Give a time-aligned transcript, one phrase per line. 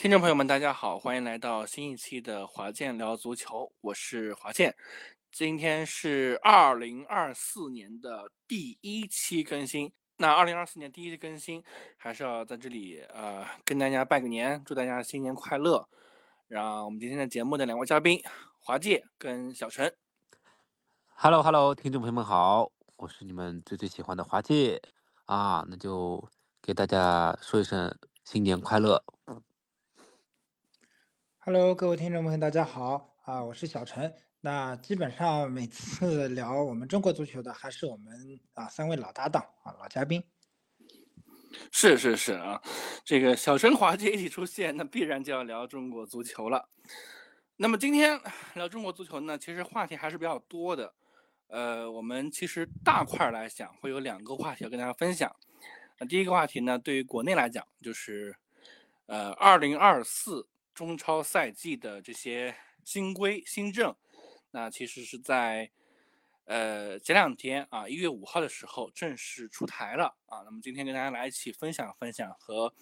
[0.00, 4.74] 听众朋友们，大家好，欢迎来到新一期的华健聊足球，我是华健。
[5.30, 9.92] 今天是二零二四年的第一期更新。
[10.16, 11.62] 那二零二四年第一期更新，
[11.98, 15.86] 还是要在这里呃跟大家拜个年，祝大家新年快乐。
[16.48, 18.18] 让我们今天的节目的两位嘉宾
[18.58, 19.94] 华健跟小陈。
[21.08, 24.80] Hello Hello，听众朋友们好，我是你们最最喜欢的华健
[25.26, 26.26] 啊，那就
[26.62, 29.04] 给大家说一声新年快乐。
[31.42, 34.14] Hello，各位听众朋友，大家好啊，我是小陈。
[34.42, 40.22] 那基本上每次聊我们中国足球的，还是我们啊三位老搭档啊老嘉宾。
[41.72, 42.60] 是是是啊，
[43.06, 46.68] 这个小陈华姐一出现，那必然就要聊中国足球了。
[47.56, 48.20] 那么今天
[48.52, 50.92] 聊中国足球呢，其实话题还是比较多的。
[51.46, 55.34] 呃，我们其实大块来讲，会有两个话题要跟大家分享。
[55.98, 58.36] 那第一个话题呢，对于国内来讲，就是
[59.06, 60.46] 呃，二零二四
[60.86, 63.94] 中超赛季的这些新规新政，
[64.50, 65.70] 那其实是在
[66.46, 70.40] 呃前两天啊，一月五号的时候正式出台了啊。
[70.46, 72.72] 那么今天跟大家来一起分享分享和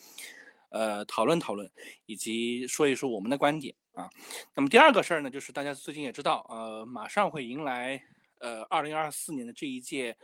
[0.71, 1.69] 呃讨论讨论，
[2.07, 4.09] 以及说一说我们的观点啊。
[4.55, 8.01] 那么第二个事儿呢，就是大家最近也知道，呃，马上会迎来。
[8.41, 10.17] 呃，二零二四年的这一届，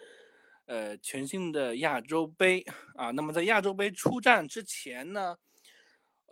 [0.67, 5.37] 呃，全新的亚洲杯啊，那么在亚洲杯出战之前呢，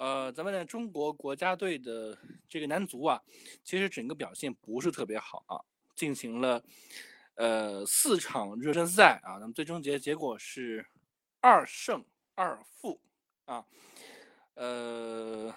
[0.03, 3.23] 呃，咱们的中国国家队的这个男足啊，
[3.63, 5.63] 其实整个表现不是特别好啊，
[5.95, 6.61] 进行了
[7.37, 10.85] 呃四场热身赛啊，那么最终结结果是
[11.41, 13.01] 二胜二负
[13.45, 13.65] 啊，
[14.55, 15.55] 呃。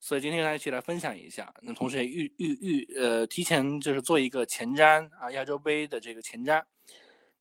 [0.00, 6.64] 所以今天跟大家一起来分享一下，那同时也预预预呃提前就是做一个前瞻啊，亚洲杯的这个前瞻。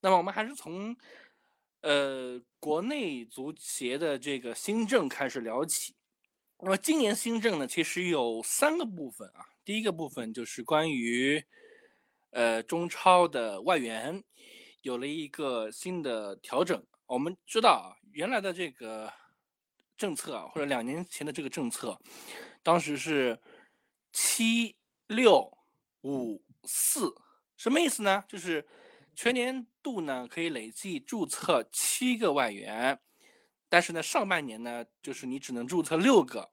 [0.01, 0.95] 那么我们还是从
[1.81, 5.95] 呃国内足协的这个新政开始聊起。
[6.59, 9.45] 那么今年新政呢，其实有三个部分啊。
[9.63, 11.43] 第一个部分就是关于
[12.31, 14.23] 呃中超的外援
[14.81, 16.83] 有了一个新的调整。
[17.05, 19.13] 我们知道啊，原来的这个
[19.95, 21.99] 政策啊，或者两年前的这个政策。
[22.63, 23.39] 当时是
[24.11, 24.75] 七
[25.05, 25.57] 六
[26.01, 27.13] 五四，
[27.55, 28.23] 什么意思呢？
[28.27, 28.67] 就是
[29.15, 32.99] 全年度呢可以累计注册七个外援，
[33.69, 36.49] 但是呢上半年呢就是你只能注册六个，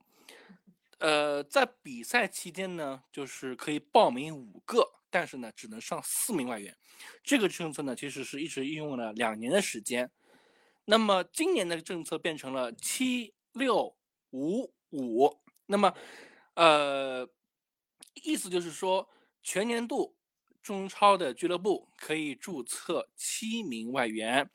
[0.98, 6.76] 呃，在比赛期间呢就是可以报名五个，但是呢只能上四名外援。
[7.22, 10.10] 这个政策呢其实是一直运用了两年的时间，
[10.84, 13.96] 那么今年的政策变成了七六
[14.30, 15.40] 五五。
[15.66, 15.94] 那么，
[16.56, 17.26] 呃，
[18.22, 19.08] 意思就是说，
[19.42, 20.14] 全年度
[20.62, 24.50] 中超的俱乐部可以注册七名外援，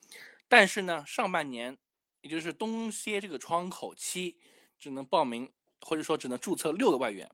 [0.48, 1.76] 但是呢，上半年，
[2.22, 4.38] 也就是东歇这个窗口期，
[4.78, 7.30] 只能报名或者说只能注册六个外援。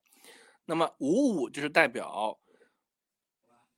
[0.66, 2.40] 那么五五就是代表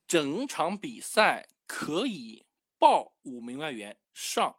[0.06, 2.46] 整场比赛可以
[2.78, 4.56] 报五名外援，上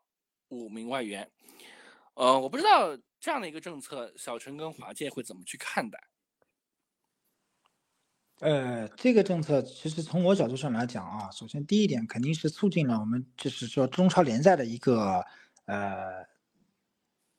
[0.50, 1.32] 五名外援。
[2.14, 2.98] 呃，我不知道。
[3.22, 6.00] 这样的一个政策，小陈跟华健会怎么去看待？
[8.40, 15.22] 呃，这个政策其实从我角度上来讲啊，首先第一点肯定是促进了我们就是说中超联赛的一个
[15.66, 16.26] 呃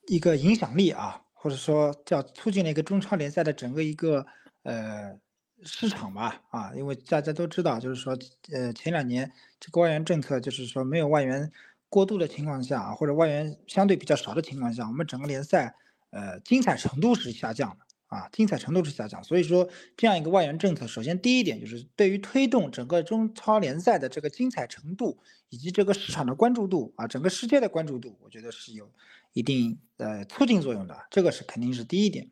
[0.07, 4.25] 一个影响力啊，或者说叫促进了一个中超联赛的整个一个
[4.63, 5.19] 呃
[5.63, 8.17] 市场吧啊，因为大家都知道，就是说
[8.53, 11.51] 呃前两年这个外援政策就是说没有外援。
[11.93, 15.75] 过度的情况下，或者外援相对比较少的情况下，我们整个联赛，
[16.11, 19.21] 呃，精彩程度是下降的啊，精彩程度是下降。
[19.25, 25.19] 所以说，这样一个外援政策，首先第一点就是对于推动整个中超联赛的这个精彩程度
[25.49, 28.89] 以及这个市场的关注度啊，整个世界的关注度，我觉得是有
[29.33, 32.31] 一定呃促进作用的，这个是肯定是第一点。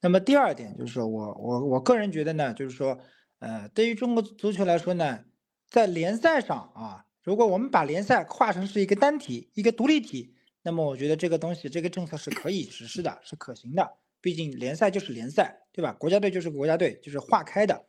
[0.00, 2.98] 那么第二点就是说我我我个人觉得呢，就是说，
[3.38, 5.24] 呃，对于中国足球来说呢，
[5.68, 7.06] 在联赛上啊。
[7.22, 13.92] 如果我们把联赛划成是一个单体、一个独立体，那么我觉得这个东西、这个政策是可以实施的，是可行的。
[14.20, 15.94] 毕竟联赛就是联赛，对吧？
[15.94, 17.82] 国家队就是国家队，就是划开的，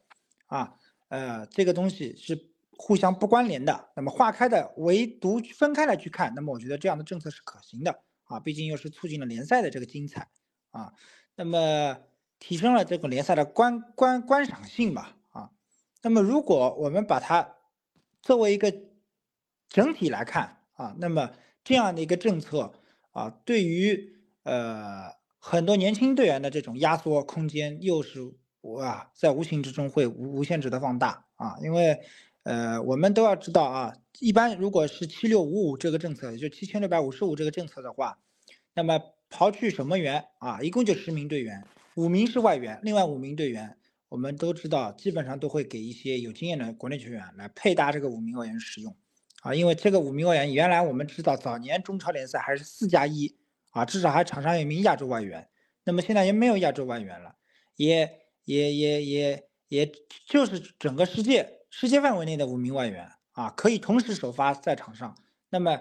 [0.46, 0.74] 啊，
[1.10, 3.90] 呃，这个东西是互相不关联的。
[3.94, 8.40] 那么划开的，唯独分开来去看，那么我觉得这样的政策是可行的啊。
[8.40, 10.28] 毕竟又是促进了联赛的这个精彩
[10.72, 10.94] 啊，
[11.36, 11.98] 那么
[12.38, 15.52] 提升了这个联赛的观观观赏性吧啊。
[16.02, 17.56] 那么如果我们把它
[18.22, 18.74] 作为一个
[19.70, 21.32] 整体来看啊，那么
[21.64, 22.74] 这样的一个政策
[23.12, 28.20] 啊，对于呃很多年轻队员的这种压缩空间，又是
[28.62, 31.56] 哇，在无形之中会无无限制的放大啊。
[31.62, 32.00] 因为
[32.46, 38.20] 呃我们都要知道啊，一般如果是七六五五这个政策，也就七千六百五十五这个政策的话，
[38.76, 39.02] 那么
[39.32, 41.66] 刨去守门员啊，一共就十名队员，
[41.96, 43.76] 五名是外援，另外五名队员，
[44.10, 48.96] 我们都知道，基本上都会给一些有经验的国内球员来配搭这个五名外援使用，
[49.42, 53.36] 啊，因为这个五名外援原来我们知道早年中超联赛还是四加一，
[53.72, 55.50] 啊，至少还场上有一名亚洲外援，
[55.84, 57.36] 那么现在也没有亚洲外援了，
[57.76, 58.08] 也
[58.44, 59.92] 也也也也
[60.28, 65.14] 就是整个世界世界范围内的五名外援啊，可以同时首发在场上，
[65.50, 65.78] 那么。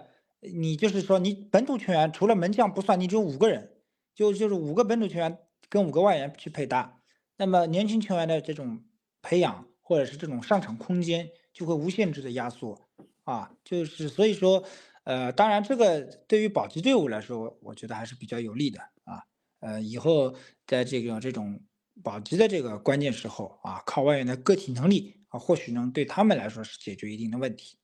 [0.52, 3.78] 你就是说，你本土球员除了门将不算，你只有五个人，
[4.14, 5.38] 就就是五个本土球员
[5.70, 7.00] 跟五个外援去配搭，
[7.38, 8.84] 那么年轻球员的这种
[9.22, 12.78] 培养或者是这种上场空间就会无限制的压缩
[13.22, 14.62] 啊，就是所以说，
[15.04, 19.24] 呃，当然这个对于保级队伍来说，我觉得还是比较有利的啊，
[19.60, 20.34] 呃，以后
[20.66, 21.58] 在这个这种
[22.02, 27.76] 保级的这个关键时候啊，靠外援的个体能力啊，或许能对他们来说是解决一定的问题。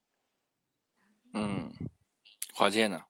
[1.35, 1.73] 嗯。
[2.55, 3.03] 华健呢？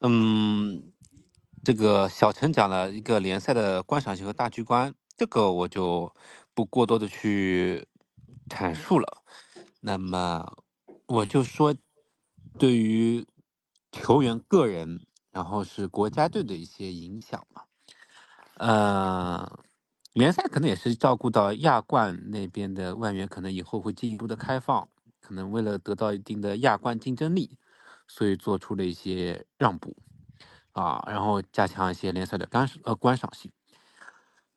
[0.00, 0.92] 嗯，
[1.62, 6.12] 这个小陈讲了一个联赛的观赏性和大局观，这个我就
[6.54, 7.86] 不过多的去
[8.48, 9.22] 阐述了。
[9.80, 10.64] 那么
[11.06, 11.72] 我就说，
[12.58, 13.24] 对于
[13.92, 17.62] 球员个人，然后是国家队的一些影响嘛。
[18.54, 19.64] 呃，
[20.16, 24.88] 联赛可能也是照顾到亚冠那边的外援，可能以后会进一步的开放。
[25.20, 27.58] 可能为了得到一定的亚冠竞争力，
[28.08, 29.94] 所以做出了一些让步，
[30.72, 33.52] 啊，然后加强一些联赛的干呃观赏性。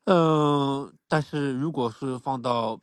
[0.04, 2.80] 嗯，但是如果是放到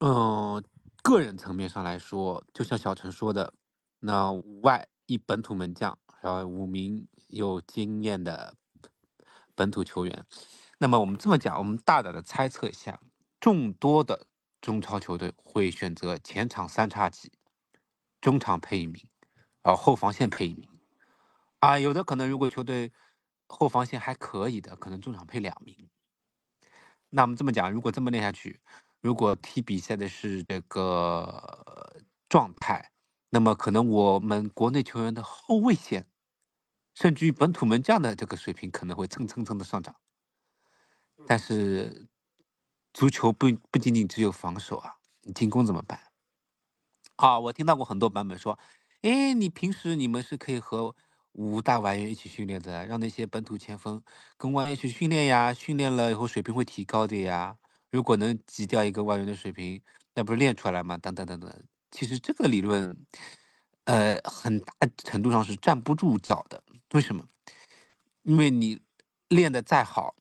[0.00, 0.64] 嗯
[1.02, 3.52] 个人层面上来说，就像小陈说的，
[4.00, 4.32] 那
[4.62, 8.54] 外一本土门将，然后五名有经验的
[9.54, 10.24] 本土球员，
[10.78, 13.00] 那么我们这么讲，我们大胆的猜测一下，
[13.38, 14.26] 众多的。
[14.60, 17.30] 中超球队会选择前场三叉戟，
[18.20, 19.08] 中场配一名，
[19.62, 20.68] 然后后防线配一名，
[21.60, 22.92] 啊，有的可能如果球队
[23.46, 25.88] 后防线还可以的，可能中场配两名。
[27.10, 28.60] 那我们这么讲，如果这么练下去，
[29.00, 32.90] 如果踢比赛的是这个状态，
[33.30, 36.08] 那么可能我们国内球员的后卫线，
[36.94, 39.94] 甚至于本土门将的这个水平可能会蹭蹭蹭的上涨，
[41.28, 42.08] 但是。
[42.94, 46.00] 足球不不仅仅只有防守啊，你进攻怎么办？
[47.16, 48.58] 啊，我听到过很多版本说，
[49.02, 50.96] 哎，你平时你们是可以和
[51.32, 54.02] 五大外援一起训练的，让那些本土前锋
[54.36, 57.56] 跟外援去训练呀，训练了以后水平会提高的呀。
[57.92, 59.80] 如果能挤掉一个外援的水平，
[60.14, 60.98] 那不是练出来吗？
[60.98, 61.64] 等等等等。
[61.92, 62.96] 其实这个理论，
[63.84, 64.72] 呃，很大
[65.04, 66.60] 程度上是站不住脚的。
[66.94, 67.24] 为什么？
[68.22, 68.80] 因为你
[69.28, 70.16] 练的再好，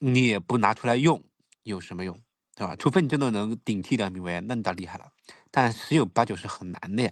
[0.00, 1.22] 你也不拿出来用。
[1.62, 2.18] 有什么用，
[2.56, 2.74] 对吧？
[2.74, 5.12] 除非你真的能顶替两名外援，那你倒厉害了。
[5.50, 7.10] 但十有八九是很难的呀。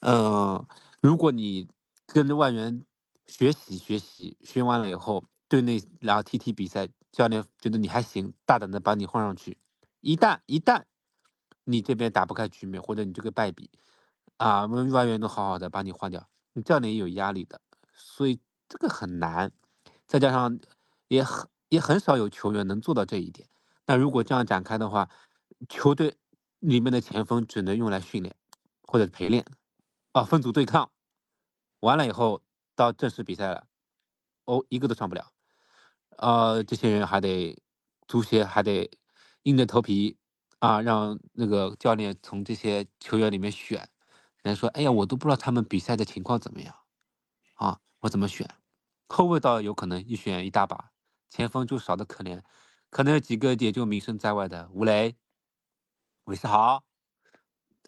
[0.00, 0.66] 嗯，
[1.00, 1.68] 如果你
[2.06, 2.84] 跟着外援
[3.28, 9.56] 学习学习，学完了以后，队内然后踢踢比赛，教练觉得你还行，大胆的把你换上去。
[10.00, 10.82] 一旦一旦
[11.64, 13.70] 你这边打不开局面，或者你这个败笔，
[14.38, 17.60] 啊，我们外援都好好的把你换掉，你教练也有压力的，
[17.94, 19.52] 所以这个很难。
[20.06, 20.58] 再加上
[21.06, 21.48] 也很。
[21.68, 23.48] 也很少有球员能做到这一点。
[23.86, 25.08] 那如果这样展开的话，
[25.68, 26.16] 球队
[26.58, 28.34] 里面的前锋只能用来训练
[28.82, 29.44] 或者陪练，
[30.12, 30.90] 啊，分组对抗
[31.80, 32.42] 完了以后
[32.74, 33.66] 到正式比赛了，
[34.44, 35.32] 哦，一个都上不了。
[36.18, 37.56] 呃，这些人还得
[38.08, 38.90] 足协还得
[39.42, 40.16] 硬着头皮
[40.58, 43.88] 啊，让那个教练从这些球员里面选。
[44.42, 46.74] 人家说，哎呀，我都不知道他们比赛的情况怎么样
[47.54, 48.48] 啊，我怎么选？
[49.08, 50.92] 后卫倒有可能一选一大把。
[51.28, 52.42] 前锋就少的可怜，
[52.90, 55.16] 可能有几个也就名声在外的吴磊、
[56.24, 56.84] 韦世豪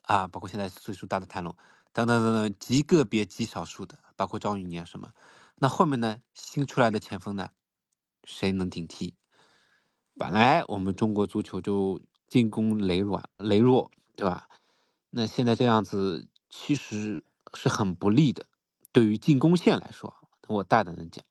[0.03, 1.57] 啊，包括现在岁数大的谭龙
[1.93, 5.13] 等等等等，极个别极少数的，包括张玉宁什么。
[5.57, 7.51] 那后面呢，新出来的前锋呢，
[8.25, 9.15] 谁能顶替？
[10.15, 14.49] 本来我们中国足球就进攻羸软羸弱，对吧？
[15.11, 18.47] 那现在这样子其实是很不利的，
[18.93, 20.15] 对于进攻线来说，
[20.49, 21.25] 我大胆的讲。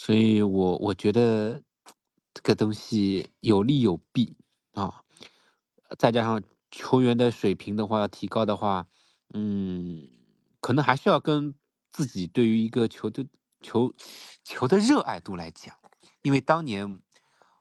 [0.00, 1.60] 所以，我我觉得
[2.32, 4.36] 这个东西有利有弊
[4.74, 5.02] 啊，
[5.98, 6.40] 再加上
[6.70, 8.86] 球员的水平的话要提高的话，
[9.34, 10.08] 嗯，
[10.60, 11.52] 可能还是要跟
[11.90, 13.26] 自己对于一个球队
[13.60, 13.92] 球
[14.44, 15.74] 球的热爱度来讲，
[16.22, 17.00] 因为当年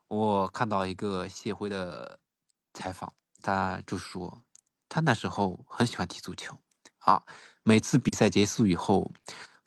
[0.08, 2.20] 我看到一个谢辉的
[2.76, 4.44] 采访，他就说
[4.88, 6.56] 他那时候很喜欢踢足球
[7.00, 7.24] 啊，
[7.64, 9.12] 每次比赛结束以后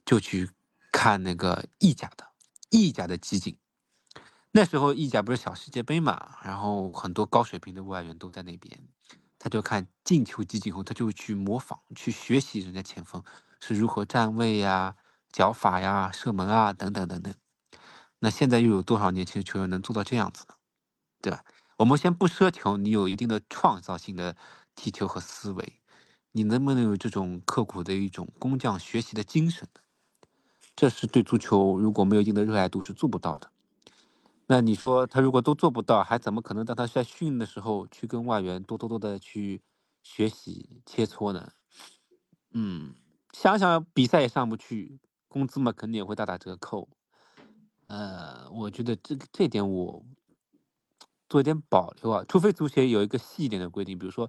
[0.07, 0.49] 就去
[0.93, 2.30] 看那个意甲的。
[2.71, 3.59] 意甲的集锦，
[4.53, 8.89] 那时候意甲不是小世界杯嘛，然后很多高水平的外援都在那边，
[9.39, 13.23] 他就看进球集锦后，他就去模仿、去学习人家前锋
[13.61, 14.97] 是如何站位呀，
[15.33, 17.35] 脚法呀、射门啊等等等等。
[18.21, 20.55] 那现在又有多少年轻球员能做到这样子呢？
[21.23, 21.45] 对吧？
[21.79, 24.37] 我们先不奢求你有一定的创造性的
[24.75, 25.81] 踢球和思维，
[26.33, 29.67] 你能不能有这种刻苦的一种工匠学习的精神？
[30.77, 33.50] 这是对足球如果没有一定的热爱度是做不到的。
[34.47, 39.62] 那你说他如果都做不到，还怎么可能让他在训的时候去跟外援多多多的去
[40.03, 41.53] 学习切磋呢？
[42.53, 42.95] 嗯，
[43.33, 44.99] 想想比赛也上不去，
[45.29, 46.89] 工资嘛肯定也会大打折扣。
[47.87, 50.03] 呃，我觉得这个这点我
[51.29, 54.29] 做一点保留啊，除非足协有一个细一点的规定，比如说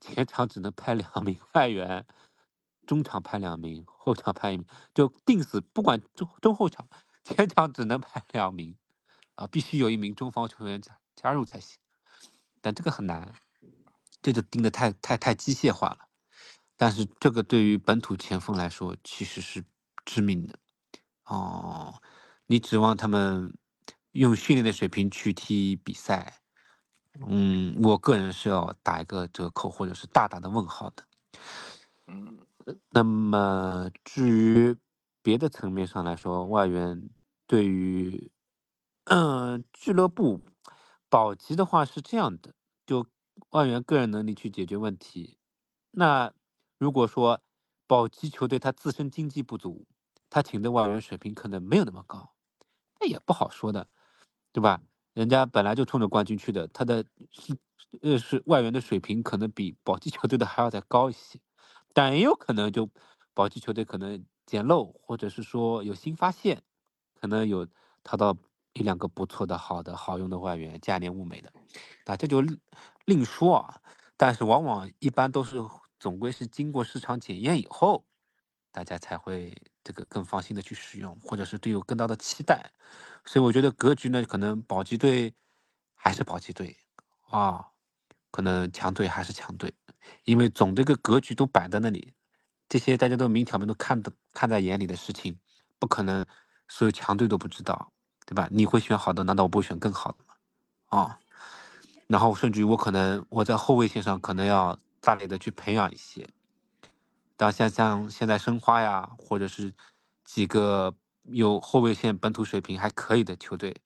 [0.00, 2.04] 前场只能派两名外援，
[2.86, 6.88] 中场派两名，后场派一名，就定死不管中中后场，
[7.24, 8.76] 前场只能派两名。
[9.34, 11.78] 啊，必须有一名中方球员加加入才行，
[12.60, 13.34] 但这个很难，
[14.20, 16.00] 这就定得太太太机械化了。
[16.76, 19.64] 但是这个对于本土前锋来说其实是
[20.04, 20.58] 致命的。
[21.24, 22.02] 哦，
[22.46, 23.56] 你指望他们
[24.10, 26.40] 用训练的水平去踢比赛，
[27.26, 31.06] 嗯，我个人是要打一个折扣或者是大大的问号的。
[32.06, 32.41] 嗯，
[32.90, 34.76] 那么至于
[35.22, 37.08] 别的层面上来说，外援
[37.46, 38.30] 对于。
[39.06, 40.40] 嗯，俱乐部
[41.08, 42.54] 保级的话是这样的，
[42.86, 43.04] 就
[43.50, 45.38] 外援个人能力去解决问题。
[45.90, 46.32] 那
[46.78, 47.40] 如果说
[47.88, 49.84] 保级球队他自身经济不足，
[50.30, 52.32] 他请的外援水平可能没有那么高，
[53.00, 53.88] 那也不好说的，
[54.52, 54.80] 对吧？
[55.14, 57.56] 人家本来就冲着冠军去的，他的是
[58.02, 61.40] 呃是外援的水平可能比保级球队的还要再高一些，
[61.92, 62.88] 但也有可能就
[63.34, 66.62] 保级球队可能捡漏，或者是说有新发现，
[67.20, 67.66] 可能有
[68.02, 68.36] 淘到。
[68.74, 71.52] 一两个不错的、好的、好用的外援，价廉物美的，
[72.06, 72.42] 啊，这就
[73.04, 73.78] 另说啊。
[74.16, 75.58] 但是往往一般都是
[75.98, 78.06] 总归是经过市场检验以后，
[78.70, 82.72] 大家才会这个更放心的去使用，或者是对有更大的期待。
[83.26, 85.34] 所以我觉得格局呢，可能保级队
[85.94, 86.74] 还是保级队
[87.28, 87.68] 啊，
[88.30, 89.74] 可能强队还是强队，
[90.24, 92.12] 因为总这个格局都摆在那里，
[92.68, 95.38] 这些大家都明挑明都看的看在眼里的事情，
[95.78, 96.24] 不可能
[96.68, 97.92] 所有强队都不知道。
[98.24, 98.48] 对吧？
[98.52, 100.34] 你会选好的，难道我不会选更好的吗？
[100.96, 101.18] 啊，
[102.06, 106.26] 然后甚至于我可能我在后卫线上可能要大力的去培养一些，
[107.36, 109.74] 当像像现在申花呀，或者是
[110.24, 110.94] 几个
[111.24, 113.76] 有后卫线本土水平还可以的球队，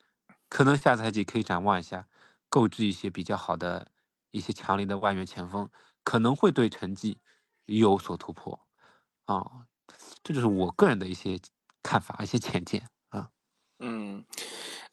[0.51, 2.07] 可能下赛季可以展望一下，
[2.51, 3.89] 购置一些比较好的
[4.33, 5.69] 一些强力的外援前锋，
[6.07, 7.19] 可能会对成绩
[7.65, 8.57] 有所突破。
[9.25, 9.43] 啊，
[10.23, 11.37] 这就是我个人的一些
[11.83, 13.29] 看法，一些浅见啊。
[13.81, 14.25] 嗯，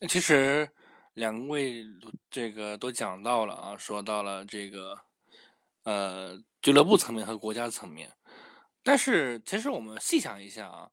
[0.10, 0.68] 其实
[1.14, 1.86] 两位
[2.32, 5.00] 这个都讲到了啊，说到了这个
[5.84, 8.12] 呃俱乐部层面和国家层面，
[8.82, 10.90] 但是其实我们细想一下啊，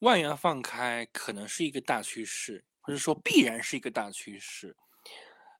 [0.00, 4.76] 外援放开可能是一个大趋势，或者说必然是一个大趋势。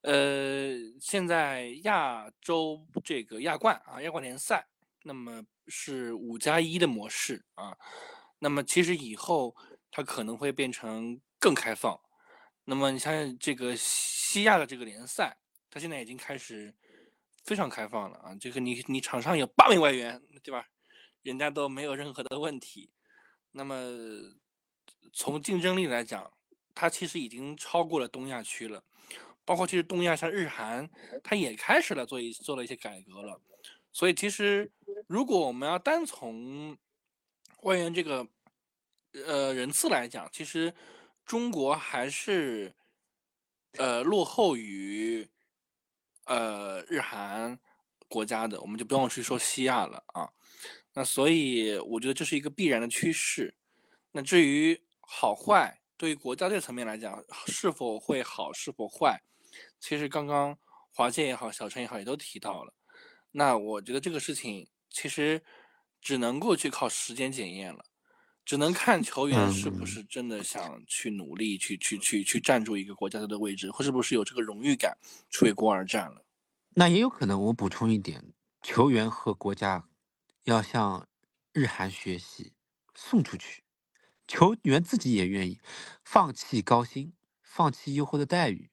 [0.03, 4.69] 呃，现在亚洲这个亚冠啊，亚冠联赛，
[5.03, 7.77] 那么是五加一的模式啊，
[8.39, 9.57] 那么其实以后
[9.91, 11.21] 它可能会变成。
[11.43, 12.01] 更开放，
[12.67, 15.37] 那么你像这个西亚的这个联赛，
[15.69, 16.73] 它现在已经开始
[17.45, 18.33] 非常开放了啊！
[18.41, 20.69] 这个你你场上有八名外援，对吧？
[21.23, 22.93] 人家都没有任何的问题。
[23.51, 23.75] 那么
[25.13, 26.33] 从竞争力来讲，
[26.77, 28.85] 它其实已经超过了东亚区了。
[29.45, 30.89] 包括其实东亚像日韩，
[31.23, 33.41] 它也开始了做一做了一些改革了。
[33.93, 34.71] 所以其实
[35.07, 36.77] 如果我们要单从
[37.63, 38.27] 外援这个
[39.13, 40.75] 呃人次来讲，其实。
[41.25, 42.75] 中国还是
[43.79, 45.27] 呃落后于
[46.25, 47.57] 呃日韩
[48.09, 50.29] 国家的，我们就不用去说西亚了啊。
[50.93, 53.55] 那所以我觉得这是一个必然的趋势。
[54.11, 59.23] 那至于好坏，对于国家队层面来讲，是否会好，是否坏，
[59.83, 60.57] 其实刚刚
[60.95, 62.73] 华健也好，小陈也好，也都提到了。
[63.33, 65.43] 那我觉得这个事情其实
[66.01, 67.85] 只能够去靠时间检验了。
[68.45, 74.97] 只能看球员是不是真的想去努力，去去去去站住一个国家队的位置，或是不是有这个荣誉感，
[75.43, 76.25] 为国而战了。
[76.75, 79.89] 那也有可能，我补充一点，球员和国家
[80.45, 81.09] 要向
[81.53, 82.53] 日韩学习，
[82.95, 83.63] 送出去，
[84.27, 85.61] 球员自己也愿意
[86.05, 87.13] 放弃高薪，
[87.43, 88.72] 放弃优厚的待遇，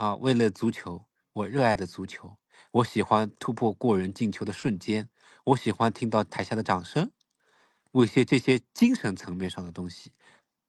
[0.00, 1.04] 啊，为了足球，
[1.34, 2.34] 我热爱的足球，
[2.70, 5.06] 我喜欢突破过人进球的瞬间，
[5.44, 7.12] 我喜欢听到台下的掌声。
[7.90, 10.10] 为些这些精神层面上的东西，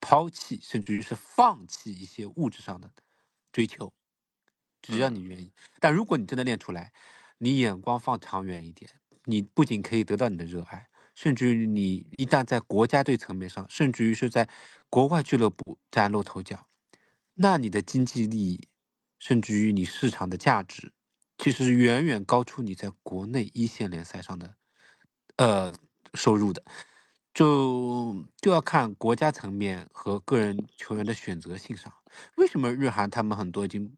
[0.02, 2.92] 抛弃甚至于是放弃一些物质上的
[3.54, 3.94] 追求，
[4.82, 5.54] 只要你愿意。
[5.80, 6.92] 但如果你真的练出来，
[7.38, 8.92] 你眼光放长远一点，
[9.24, 14.50] 你不仅可以得到你的热爱，甚至于你一旦在国家队层面上，甚至于是在
[14.90, 16.68] 国外俱乐部崭露头角，
[17.36, 18.68] 那你的经济利益，
[19.22, 20.92] 甚至于你市场的价值，
[21.38, 24.56] 其实远远高出你在国内一线联赛上的
[25.38, 25.72] 呃
[26.16, 26.64] 收入的。
[27.32, 31.94] 就就要看国家层面和个人球员的选择性上。
[32.36, 33.96] 为什么日韩他们很多已经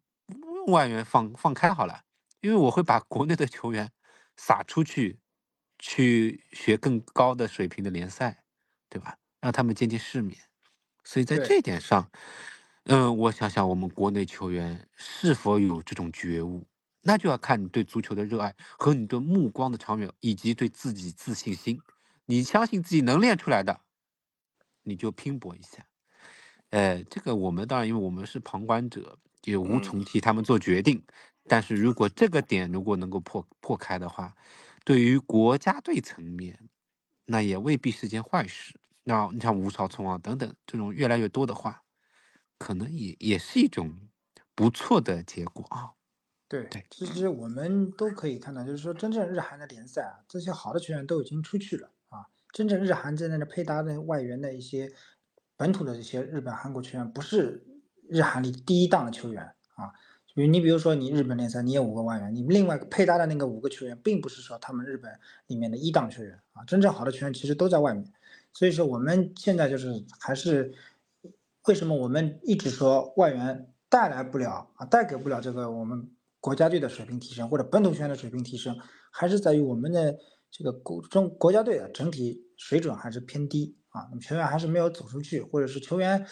[0.68, 2.02] 外援放放开好了？
[2.42, 3.90] 因为我会把国内的球员
[4.36, 5.18] 撒出去，
[5.78, 8.44] 去学更高的水平的联赛，
[8.90, 9.16] 对吧？
[9.40, 10.38] 让他们见见世面。
[11.02, 12.08] 所以在这一点上，
[12.86, 16.66] 嗯，我想想我们国内球员是否有这种觉悟，
[17.00, 21.80] 那就要看你对足球的热爱和你对目光的长远，以及对自己自信心。
[22.26, 23.80] 你相信自己能练出来的，
[24.82, 25.86] 你就拼搏一下。
[26.70, 31.02] 呃，这个我们当然，因为我们是旁观者，也无嗯从替他们做决定。
[31.46, 34.34] 但是如果这个点如果能够破破开的话，
[34.84, 36.68] 对于国家队层面，
[37.24, 38.74] 那也未必是件坏事。
[39.04, 41.83] 那你像吴少聪啊等等这种越来越多的话，
[42.58, 43.94] 可能也也是一种
[44.54, 45.92] 不错的结果啊。
[46.46, 52.26] 对对，其实我们都可以看到，就是说真正日韩的联赛啊，这些好的球员都已经出去了啊。
[52.52, 54.92] 真正日韩在那的配搭的外援的一些
[55.56, 57.64] 本土的这些日本、韩国球员，不是
[58.08, 59.42] 日韩里第一档的球员
[59.74, 59.92] 啊。
[60.34, 66.62] 比如你比如说你日本联赛你有五个外援，你另外配搭的那个五个球员，并不是说他们日本里面的一档球员啊。
[66.64, 68.12] 真正好的球员其实都在外面，
[68.52, 70.74] 所以说我们现在就是还是
[71.66, 78.76] 为什么我们一直说外援带来不了啊，带给不了这个我们国家队的水平提升或者本土球员的水平提升，
[79.10, 80.14] 还是在于我们的
[80.50, 86.26] 这个国中国家队的整体水准还是偏低啊，那么球员还是没有走出去，或者是球员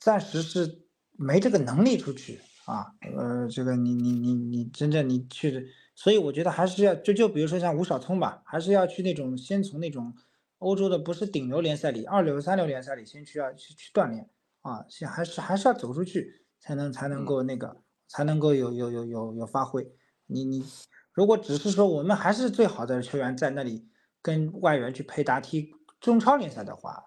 [0.00, 0.86] 暂时是
[1.18, 2.86] 没这个能力出去啊，
[3.16, 10.14] 呃，这个你你你你真正你去，所以我觉得还是要就就比如说像吴少聪吧，还是要去那种先从那种
[10.58, 14.30] 欧洲的不是顶流联赛里，二流三流联赛里先去要去去锻炼
[14.62, 19.86] 啊，先还是还是要走出去才能才能嗯够那个才能够有有有有有发挥。
[20.26, 20.64] 你你
[21.12, 23.88] 如果只是说我们还是最好的球员在那里
[24.22, 27.04] 跟外援去配搭踢中超联赛的话，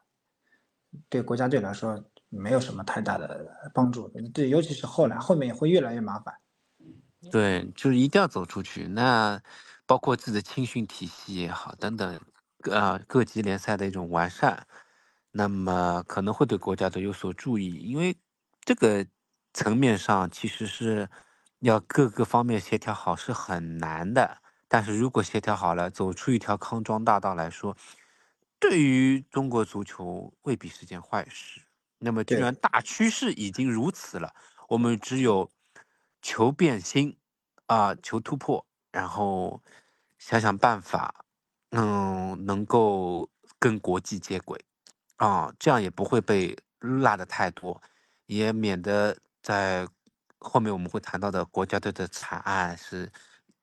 [1.10, 4.08] 对国家队来说没有什么太大的帮助。
[4.34, 6.36] 对，尤其是后来后面也会越来越麻烦。
[7.32, 8.88] 对，就是一定要走出去。
[8.88, 9.42] 那
[9.86, 12.20] 包括自己的青训体系也好，等等，
[12.72, 14.68] 啊、各级联赛的一种完善，
[15.38, 18.16] 那么可能会对国家队有所注意，因为
[18.64, 19.06] 这个
[19.54, 21.10] 层面上其实是
[21.60, 24.38] 要各个方面协调好是很难的。
[24.70, 27.76] 但是如果协调好了，走出一条康庄大道来说，
[28.58, 31.62] 对于中国足球未必是件坏事。
[32.00, 34.34] 那么既然大趋势已经如此了，
[34.70, 35.52] 我们只有
[36.22, 37.18] 求变新
[37.66, 39.62] 啊、求突破，然后
[40.18, 41.26] 想想办法，
[41.72, 44.64] 嗯，能够跟国际接轨
[45.18, 47.82] 啊，这样也不会被落的太多，
[48.26, 49.88] 也免得在
[50.40, 53.10] 后面我们会谈到的国家队的惨案是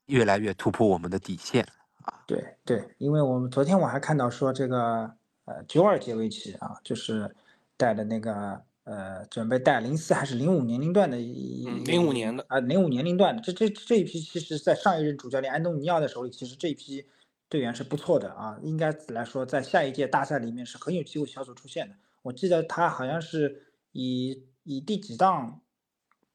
[0.07, 1.67] 越来越突破我们的底线
[2.03, 2.23] 啊。
[2.27, 7.35] 对对，因为我们昨天我还看到说这个呃九尔杰维奇啊，就是
[7.77, 17.07] 带的那个呃准备带零四还是零五年龄段的一嗯05年的啊零五年龄段的这这这一批其实在上一任主教练安东尼奥的手里，其实这一批
[17.53, 21.95] 队员是不错的啊，应该来说在下一届大赛里面是很有机会小组出现的。
[22.23, 25.61] 我记得他好像是以以第几档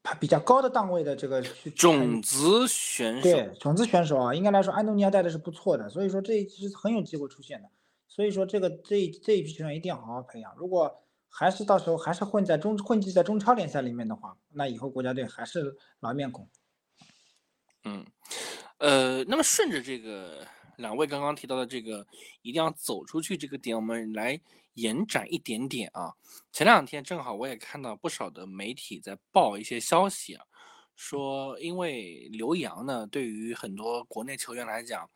[0.00, 7.68] 他比较高的档位的这个去种子选手，对，种子选手啊，应该来说，安东尼奥带的是不错的，所以说这一期是很有机会出现的。
[8.06, 10.54] 所以说这个这这一批球员一定要好好培养。
[10.56, 16.48] 如果还是到时候还是混在中混迹在中超联赛里面的话，那以后国家队还是老面孔。
[17.84, 18.06] 嗯，
[18.78, 20.46] 呃，那么顺着这个
[20.78, 22.06] 两位刚刚提到的这个
[22.42, 24.40] 一定要走出去这个点，我们来
[24.74, 26.12] 延展一点点啊。
[26.52, 30.44] 前两天正好我也看到不少的媒体在报一些消息啊，
[30.94, 35.08] 说因为留洋呢，对于很多国内球员来讲，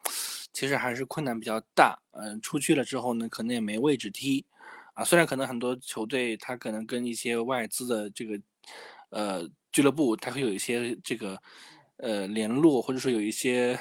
[0.53, 1.97] 其实还是困难比较大。
[2.11, 4.45] 嗯、出去了之后呢，可能也没位置踢
[4.95, 5.05] 啊。
[5.05, 8.41] 虽然可能很多球队他可能跟一些外资的这个
[9.11, 11.41] 呃俱乐部，他会有一些这个
[11.99, 13.79] 呃联络，或者说有一些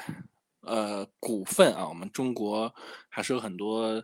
[0.62, 1.88] 呃股份啊。
[1.88, 2.74] 我们中国
[3.08, 4.02] 还是有很多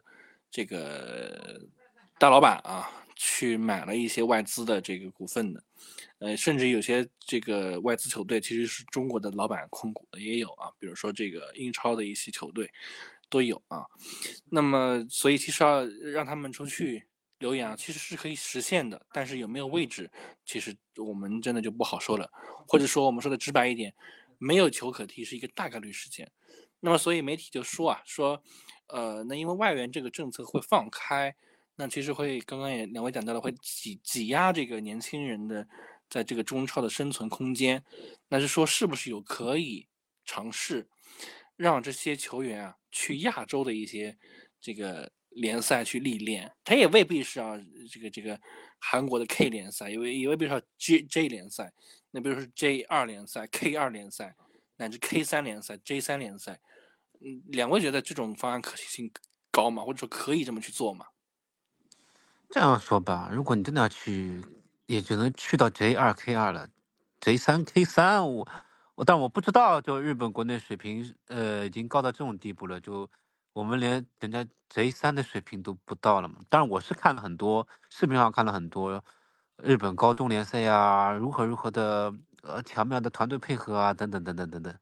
[0.51, 1.61] 这个
[2.19, 5.65] 大老板啊，去买了一些外资的这个股份的。
[6.21, 12.69] 呃，甚至有些这个外资球队其实是中国的老板控股的也有啊，比如说这个英超的一些球队
[13.31, 13.87] 都有啊。
[14.51, 17.07] 那么，所以其实要让他们出去
[17.39, 20.11] 留洋，其实是可以实现的，但是有没有位置，
[20.45, 22.29] 其实我们真的就不好说了。
[22.67, 23.95] 或者说，我们说的直白一点，
[24.39, 26.29] 没有球可踢是一个大概率事件。
[26.81, 28.43] 那么，所以媒体就说啊，说，
[28.89, 31.35] 呃，那因为外援这个政策会放开，
[31.77, 35.67] 那其实会刚刚也两位讲到了，会挤挤压这个年轻人的
[36.09, 37.85] 在这个中超的生存空间。
[38.29, 39.89] 那是说是不是有可以
[40.25, 40.89] 尝试
[41.57, 44.17] 让这些球员啊去亚洲的一些
[44.61, 46.53] 这个联赛去历练？
[46.65, 47.59] 他也未必是啊，
[47.91, 48.41] 这个这个
[48.79, 51.73] 韩国的 K 联赛，也未也未必是要 J J 联赛。
[52.11, 54.35] 那比如说 J 二联赛、K 二联赛，
[54.79, 56.59] 乃至 K 三联赛、J 三联赛。
[57.21, 59.13] 嗯，两位觉得这种方案可行性
[59.51, 59.83] 高吗？
[59.83, 61.05] 或者说可以这么去做吗？
[62.49, 64.43] 这样说吧，如果你真的要去，
[64.87, 66.69] 也只能去到 J 二 K 二了
[67.21, 68.49] ，J 三 K 三，我
[68.95, 73.11] 我但我不知道，就日本国内水平，呃，已经高到这种地步了，就
[73.53, 76.37] 我们连人家 J 三的水平都不到了嘛。
[76.49, 79.05] 但是，我是看了很多视频上看了很多
[79.57, 84.79] 日本高中联赛呀，如何如何的呃巧妙的团队配合啊，等等等等等等。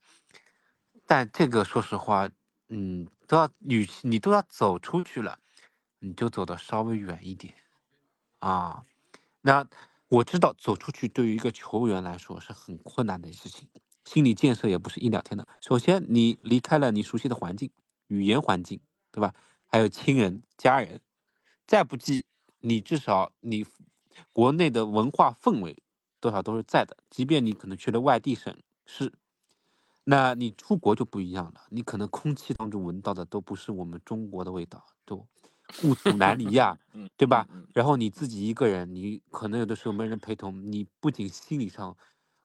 [1.06, 2.28] 但这个说实话，
[2.68, 5.38] 嗯，都要与其你都要走出去了，
[6.00, 7.54] 你就走的稍微远一点，
[8.40, 8.84] 啊，
[9.40, 9.66] 那
[10.08, 13.68] 我知道走出去对于一个球员来说是很困难的事情，
[14.04, 15.46] 心理建设也不是一两天的。
[15.60, 17.70] 首先，你离开了你熟悉的环境，
[18.08, 19.34] 语言环境，对吧？
[19.66, 21.00] 还有亲人、家人，
[21.66, 22.24] 再不济，
[22.60, 23.66] 你至少你
[24.32, 25.82] 国内的文化氛围
[26.20, 29.12] 多少都是在的，即便你可能去了外地省市。
[30.04, 35.26] 那你出国就不一样了，你可能空气当中闻到的都不是我们中国的味道，都
[35.80, 36.78] 故土难离呀，
[37.16, 37.48] 对吧？
[37.74, 41.96] 然后你自己一个人，你可能有的时候没人陪同，你不仅心理上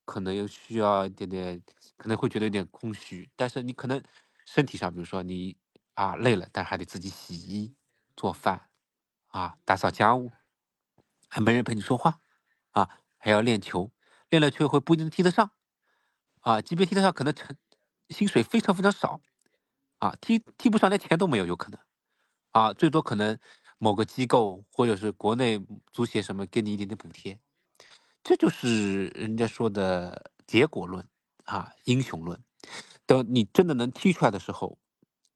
[0.05, 1.61] 可能又需要一点点，
[1.97, 4.01] 可能会觉得有点空虚，但是你可能
[4.45, 5.55] 身体上，比如说你
[5.93, 7.75] 啊累了，但还得自己洗衣
[8.17, 8.69] 做饭
[9.27, 10.31] 啊，打扫家务，
[11.29, 12.19] 还没人陪你说话
[12.71, 12.89] 啊，
[13.21, 13.91] 还要练球，
[14.29, 15.51] 练了球会不一定踢得上。
[16.41, 17.55] 啊，即便踢得上，可能成
[18.09, 19.21] 薪水非常非常少，
[19.99, 21.79] 啊，踢踢不上连钱都没有，有可能，
[22.51, 23.37] 啊，最多可能
[23.77, 27.39] 某个机构或者是国内足协什么给你一点点补贴，
[28.23, 31.07] 这就是人家说的结果论
[31.45, 32.43] 啊，英雄论。
[33.05, 34.79] 等你真的能踢出来的时候，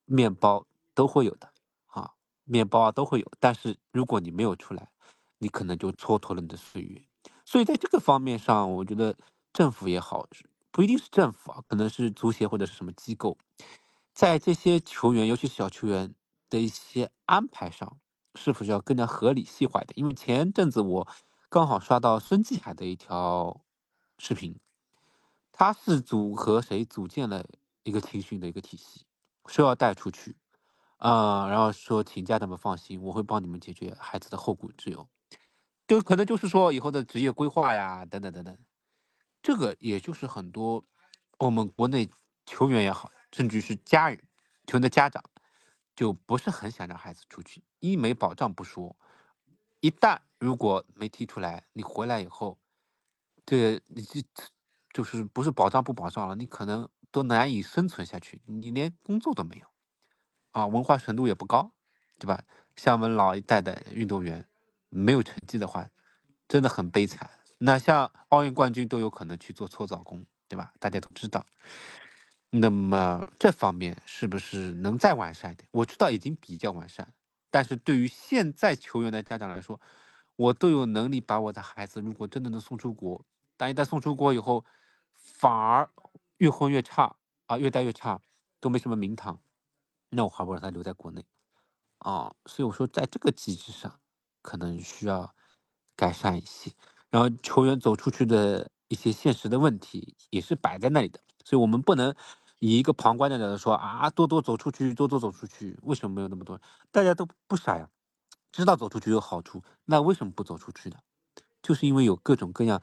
[0.06, 1.54] 面包都会有的
[1.86, 2.14] 啊，
[2.46, 3.32] 面包啊都会有。
[3.40, 4.90] 但是如果你没有出来，
[5.38, 7.00] 你可能就蹉跎了你的岁月。
[7.46, 9.16] 所以在这个方面上，我觉得
[9.54, 10.28] 政府也好。
[10.72, 13.38] 不一定是政府啊，可能是足协或者是什么机构，
[14.14, 16.14] 在这些球员，尤其小球员
[16.50, 17.98] 的一些安排上，
[18.38, 19.98] 是否是要更加合理细化一点？
[19.98, 21.08] 因为前阵子我
[21.48, 23.62] 刚好刷到孙继海的一条
[24.18, 24.60] 视频，
[25.54, 27.46] 他是组和谁组建了
[27.84, 29.06] 一个青训的一个体系，
[29.46, 30.36] 说要带出去，
[30.98, 35.08] 啊，然后说请家长们放心，我会帮你们解决孩子的后顾之忧，
[35.88, 38.58] 就可能就是说以后的职业规划呀，等等等等。
[39.42, 40.84] 这个也就是很多
[41.38, 42.10] 我们国内
[42.46, 44.18] 球员也好，甚至是家人、
[44.66, 45.24] 球员的家长，
[45.96, 47.64] 就不是很想让孩子出去。
[47.80, 48.96] 一没保障不说，
[49.80, 52.58] 一旦如果没踢出来，你回来以后，
[53.46, 54.24] 这你这
[54.92, 59.68] 就是不是保障不保障了，你可能都难以生存下去，你连工作都没有，
[60.52, 61.72] 啊，文化程度也不高，
[62.18, 62.44] 对吧？
[62.76, 64.48] 像我们老一代的运动员，
[64.90, 65.90] 没有成绩的话，
[66.48, 67.30] 真的很悲惨。
[67.58, 70.74] 那像奥运冠军都有可能去做搓澡工，对吧？
[70.80, 71.46] 大家都知道。
[72.50, 75.68] 那么这方面是不是能再完善一点？
[75.72, 77.14] 我知道已经比较完善，
[77.50, 79.80] 但是对于现在球员的家长来说，
[80.36, 83.26] 我都有能力把我的孩子，如果真的能送出国，
[83.58, 84.64] 但一旦送出国以后，
[85.14, 85.90] 反而
[86.38, 87.16] 越混越差
[87.48, 88.22] 啊，越带越差，
[88.60, 89.40] 都没什么名堂，
[90.10, 91.26] 那我还不如让他留在国内
[92.00, 92.34] 啊。
[92.46, 94.00] 所以我说，在这个机制上，
[94.46, 95.34] 可能需要
[95.96, 96.72] 改善一些。
[97.10, 102.14] 然后球员走出去的一些现实的问题也是摆在那里的，所以我们不能
[102.60, 106.62] 以一个旁观者的说啊，多多走出去，多多走出去，为什么没有那么多？
[106.92, 107.90] 大家都不傻呀，
[108.52, 110.98] 知道走出去有好处，那为什么不走出去呢？
[111.64, 112.80] 就是因为有各种各样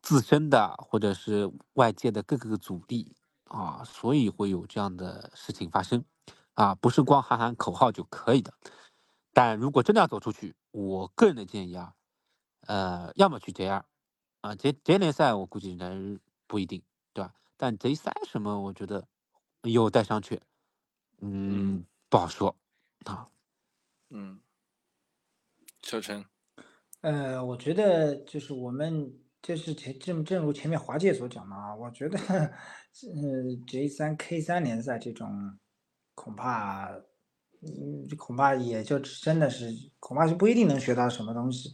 [0.00, 6.02] 自身的或者是外界的各个阻力啊，所以会有这样的事情发生
[6.54, 8.54] 啊，不是光喊喊口号就可以的。
[9.38, 11.94] 但如果真的要走出去，我个人的建议啊。
[12.66, 13.84] 呃，要么去 J 二，
[14.40, 15.88] 啊，J J 联赛我估计应该
[16.48, 17.32] 不一定，对吧？
[17.56, 19.06] 但 J 三什么，我觉得
[19.62, 20.40] 有待商榷，
[21.20, 22.56] 嗯，不好说，
[23.04, 23.30] 啊，
[24.10, 24.40] 嗯，
[25.82, 26.24] 小陈，
[27.02, 32.52] 呃，我觉得就是我们就是前正正如前面华界所讲的啊，我觉得， 呃
[33.68, 35.58] ，J 三 K 三联赛这种
[36.16, 36.90] 恐怕，
[37.62, 41.72] 嗯，恐怕也就真的是恐怕是不一定能学到什么东西。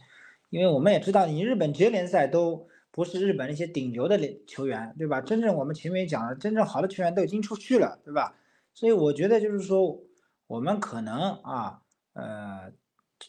[0.49, 5.19] 因为我们也知道，你日本职业联赛都不是日本那些顶流的联球员，对吧？
[5.19, 8.33] 真正我们前面讲了，真正好的球员都已经出去了，对吧？
[8.73, 10.01] 所以我觉得就是说，
[10.47, 11.81] 我们可能啊，
[12.13, 12.71] 呃，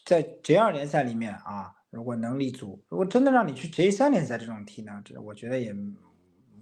[0.05, 5.75] 在 J 二联赛里面啊，如果能立足，如果真的让你去 J 三联赛这种踢呢，这我觉得也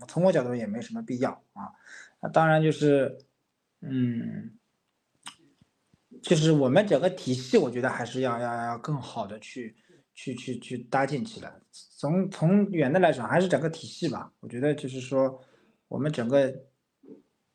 [0.08, 1.71] 从我角度也没什么必要啊。
[2.21, 3.17] 那当然就是，
[3.81, 4.51] 嗯，
[6.26, 9.76] 就是我们整个体系，我觉得还是要要要更好的去
[10.14, 11.54] 去去去搭建起来。
[11.72, 14.32] 从从远的来讲，还是整个体系吧。
[14.40, 15.40] 我觉得就是说，
[15.88, 16.54] 我们整个。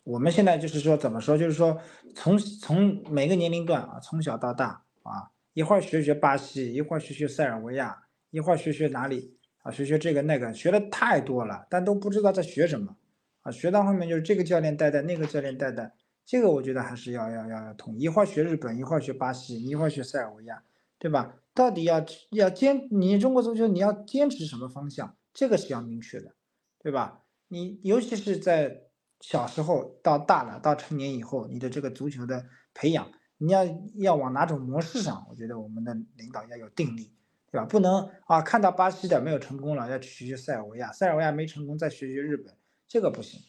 [0.03, 1.37] 我们现在就是说，怎么说？
[1.37, 1.79] 就是说，
[2.17, 7.97] 从从每个年龄段啊，从小到大啊，一会儿学学巴西，一会儿学学塞尔维亚，
[8.31, 12.97] 一会儿学学哪里啊，学学这个那个，学的太多了，但都不知道在学什么
[13.43, 13.53] 啊。
[13.53, 15.93] 学到后面就是这个教练带带，那个教练带带，
[16.25, 18.01] 这个我觉得还是要要要要统一。
[18.03, 20.63] 一会儿学日本，一会儿学巴西，一会儿学塞尔维亚，
[20.99, 21.37] 对吧？
[21.55, 25.17] 到底要要坚，你中国足球你要坚持什么方向？
[25.33, 26.35] 这个是要明确的，
[26.79, 27.23] 对吧？
[27.49, 28.83] 你尤其是在。
[29.23, 33.63] 小时候到大了，到成年以后，你的这个足球的培养，你要
[33.97, 35.27] 要往哪种模式上？
[35.29, 37.13] 我觉得我们的领导要有定力，
[37.53, 37.67] 对吧？
[37.67, 42.57] 不能啊，看到巴西的没有成功了，要去学学塞尔维亚，塞尔维亚没成功再学学日本，
[42.89, 43.43] 这个不行。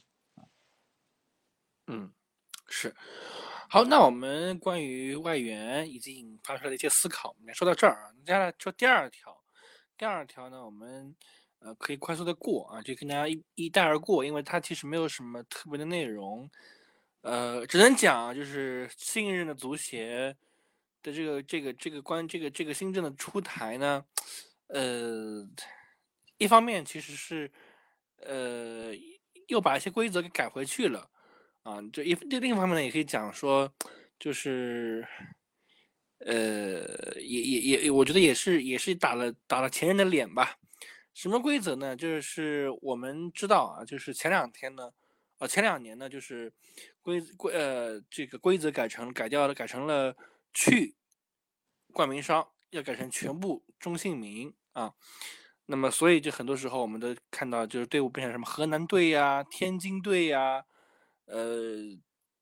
[1.87, 2.11] 嗯，
[2.71, 2.95] 是。
[3.69, 8.11] 好，那我们关于外援以及引发出来的一些思考，我们说到这儿啊。
[8.25, 9.37] 接下来说第二条，
[9.95, 11.15] 第二条呢，我们。
[11.63, 16.49] 呃，可以快速的过啊，就跟大家一一带而过，因为它其实没有什么特别的内容，
[17.21, 20.35] 呃，只能讲就是新一任的足协
[21.03, 24.03] 的这个这个这个关这个这个新政的出台呢，
[24.69, 25.47] 呃，
[26.39, 27.51] 一方面其实是
[28.25, 28.91] 呃
[29.47, 31.10] 又把一些规则给改回去了
[31.63, 33.71] 啊，这一这另一方面呢，也可以讲说
[34.19, 35.07] 就是
[36.19, 40.57] 呃也也也我觉得也是也是打了打了前任的脸吧。
[41.13, 41.95] 什么规则呢？
[41.95, 44.91] 就是我们知道啊，就是前两天呢，
[45.39, 46.51] 呃，前两年呢，就是
[47.01, 50.15] 规规呃这个规则改成改掉了，改成了
[50.53, 50.95] 去
[51.93, 54.93] 冠名商要改成全部中姓名啊。
[55.65, 60.63] 那么所以就很多时候我们都看到，就是队伍变成什么河南队呀、天津队呀，
[61.31, 61.75] 呃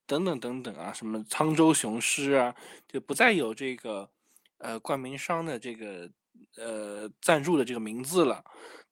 [0.06, 2.56] 等等等等啊，什么沧州雄狮啊，
[2.88, 4.10] 就不再有这个
[4.58, 6.10] 呃冠名商的这个。
[6.56, 8.44] 呃，赞助的这个名字了，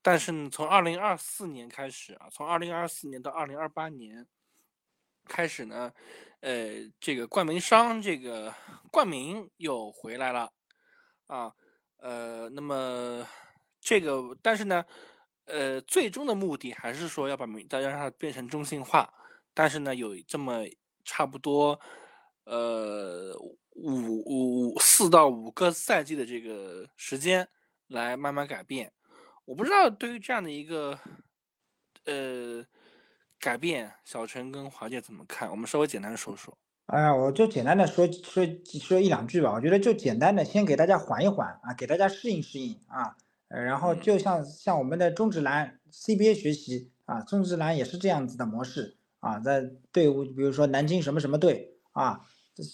[0.02, 4.28] 但是呢，从二零二四年开始啊，从二零二四年到二零二八年
[5.26, 5.92] 开始呢，
[6.42, 8.54] 呃，这个冠名商这个
[8.92, 10.52] 冠名又回来了
[11.28, 11.54] 啊，
[11.98, 13.26] 呃，那么
[13.80, 14.84] 这个，但是呢，
[15.46, 19.12] 呃，最终的目的还是说要把名，大家让它变成中性化，
[19.58, 20.64] 但是呢，有这么
[21.04, 21.80] 差不多，
[22.46, 23.36] 呃。
[23.80, 27.48] 五五四到五个赛季的这个时间
[27.90, 28.92] 来慢慢改变，
[29.46, 30.98] 我不知道对于这样的一个
[32.06, 32.66] 呃
[33.40, 35.48] 改变，小陈跟华姐怎么看？
[35.52, 36.58] 我们稍微简单的说说。
[36.88, 38.44] 哎呀，我就简单的说说
[38.82, 39.54] 说一两句吧。
[39.54, 43.16] 我觉得就简单的先给大家缓一缓啊，给大家适应适应啊。
[43.50, 52.22] 呃，然后就像像我们的中职篮 CBA 学习啊，中职篮也是这样子的模式啊，在队伍比如说南京什么什么队啊。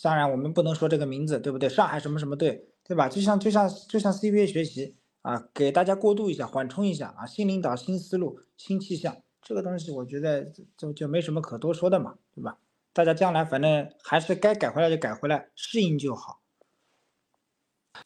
[0.01, 1.67] 当然，我们不能说这个名字，对不对？
[1.67, 3.09] 上海什么什么队，对吧？
[3.09, 10.45] 就像就像就像 CBA 学习啊，给大家过渡一下，缓冲一下啊，新领导、新思路、新气象，这个东西我觉得
[10.77, 12.57] 就就没什么可多说的嘛，对吧？
[12.93, 16.39] 大家将来反正还是该改回来就改回来，适应就好。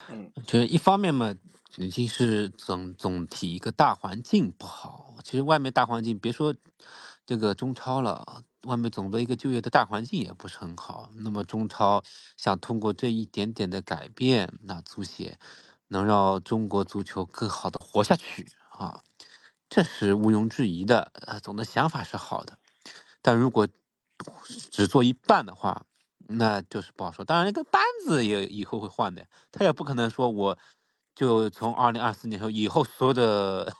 [0.09, 1.35] 嗯，就是一方面嘛，
[1.75, 5.13] 已经是总总体一个大环境不好。
[5.23, 6.55] 其实外面大环境，别说
[7.27, 8.43] 这个中超了。
[8.63, 12.03] 外面总的一个就业的大环境也不是很好，那么中超
[12.35, 15.39] 想通过这一点点的改变，那足协
[15.87, 19.01] 能让中国足球更好的活下去啊，
[19.69, 21.09] 这是毋庸置疑的。
[21.13, 22.57] 呃，总的想法是好的，
[23.21, 23.65] 但如果
[24.69, 25.85] 只做一半的话，
[26.27, 27.23] 那就是不好说。
[27.23, 30.57] 当然，那个班子也以后会换的，他也不可能说我
[31.15, 33.73] 就从二零二四年后以后所有的。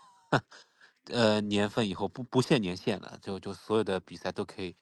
[1.12, 4.76] 呃，年份以后不不限年限了，就就所有的比赛都可以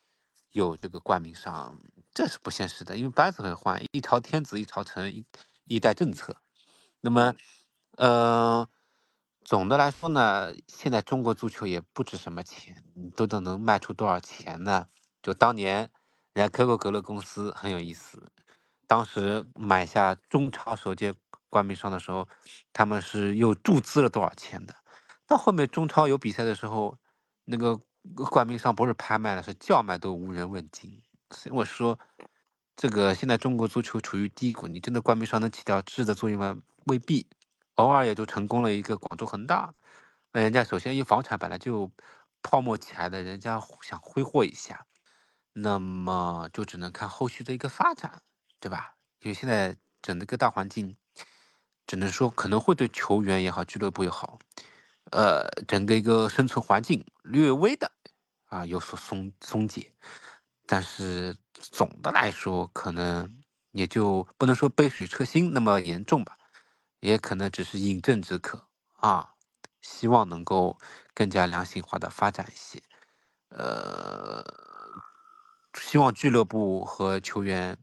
[0.52, 1.80] 有这个冠名商，
[2.14, 5.26] 这是不现实的，因为班子会换，一朝天子一朝臣，一
[5.66, 6.36] 一代政策。
[7.02, 7.36] 那么，
[7.98, 8.68] 呃，
[9.44, 12.84] 总的来说呢，现在中国足球也不值什么钱，
[13.16, 14.88] 都都能卖出多少钱呢？
[15.22, 15.90] 就当年
[16.34, 18.32] 人家可口可乐公司很有意思，
[18.88, 21.14] 当时买下中超首届
[21.50, 22.28] 冠名商的时候，
[22.74, 24.76] 他们是又注资了多少钱的？
[25.28, 26.98] 到后面中超有比赛的时候，
[27.46, 27.80] 那个
[28.30, 31.02] 冠名商不是拍卖了，是叫卖都无人问津。
[31.32, 31.98] 所以我说，
[32.76, 36.58] 这个现在中国足球处于低谷，你真的冠名商能起到质的作用吗？
[36.86, 37.28] 未必，
[37.76, 39.74] 偶尔也就成功了一个广州恒大。
[40.32, 41.92] 那人家首先因房产本来就
[42.42, 44.86] 泡沫起来的，人家想挥霍一下，
[45.54, 48.22] 那么就只能看后续的一个发展。
[48.58, 48.96] 对吧？
[49.20, 50.98] 因为现在整个大环境，
[51.86, 54.40] 只能说可能会对球员也好，俱乐部也好，
[55.12, 57.92] 呃，整个一个生存环境略微的
[58.46, 59.92] 啊有所松松解，
[60.66, 66.38] 但是总的来说，可能也就不能说杯水车薪那么严重吧，
[67.00, 69.32] 也可能只是饮鸩止渴啊。
[69.82, 70.80] 希望能够
[71.14, 72.82] 更加良性化的发展一些，
[73.50, 74.44] 呃，
[75.80, 77.78] 希望俱乐部和球员，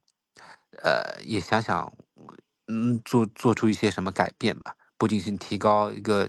[0.82, 1.92] 呃，也想想，
[2.66, 6.28] 嗯，做做出一些什么改变吧，不仅仅提高一个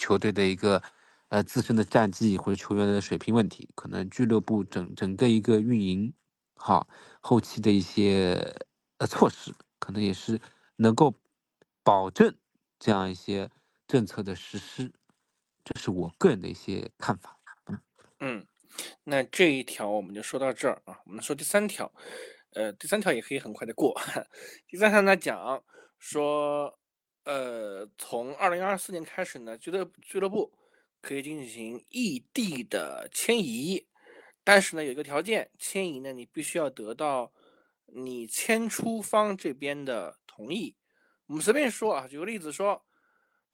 [0.00, 0.82] 球队的一个
[1.28, 6.12] 呃自身的战绩或者球员的水平问题，可能俱乐部整整个一个运营
[6.54, 6.88] 好
[7.20, 8.56] 后期的一些
[8.96, 10.40] 呃措施，可能也是
[10.76, 11.14] 能够
[11.82, 12.34] 保证
[12.78, 13.50] 这样一些
[13.86, 14.90] 政策的实施。
[15.62, 17.38] 这是我个人的一些看法。
[18.20, 18.46] 嗯，
[19.04, 20.98] 那这一条我们就说到这儿啊。
[21.04, 21.92] 我们说第三条，
[22.54, 23.94] 呃，第三条也可以很快的过。
[24.66, 25.62] 第三条呢讲
[25.98, 26.79] 说，
[27.24, 30.52] 呃，从二零二四年开始呢，俱乐俱乐部
[31.00, 33.86] 可以进行异地的迁移，
[34.42, 37.32] 但是呢有一个条件，迁移呢你必须要得到
[37.86, 40.76] 你迁出方这边的同意。
[41.26, 42.84] 我们随便说啊，举个例子说，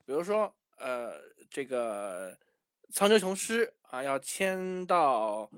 [0.04, 0.54] 比如说。
[0.78, 1.14] 呃，
[1.48, 2.36] 这个
[2.92, 5.50] 沧州雄狮啊，要迁到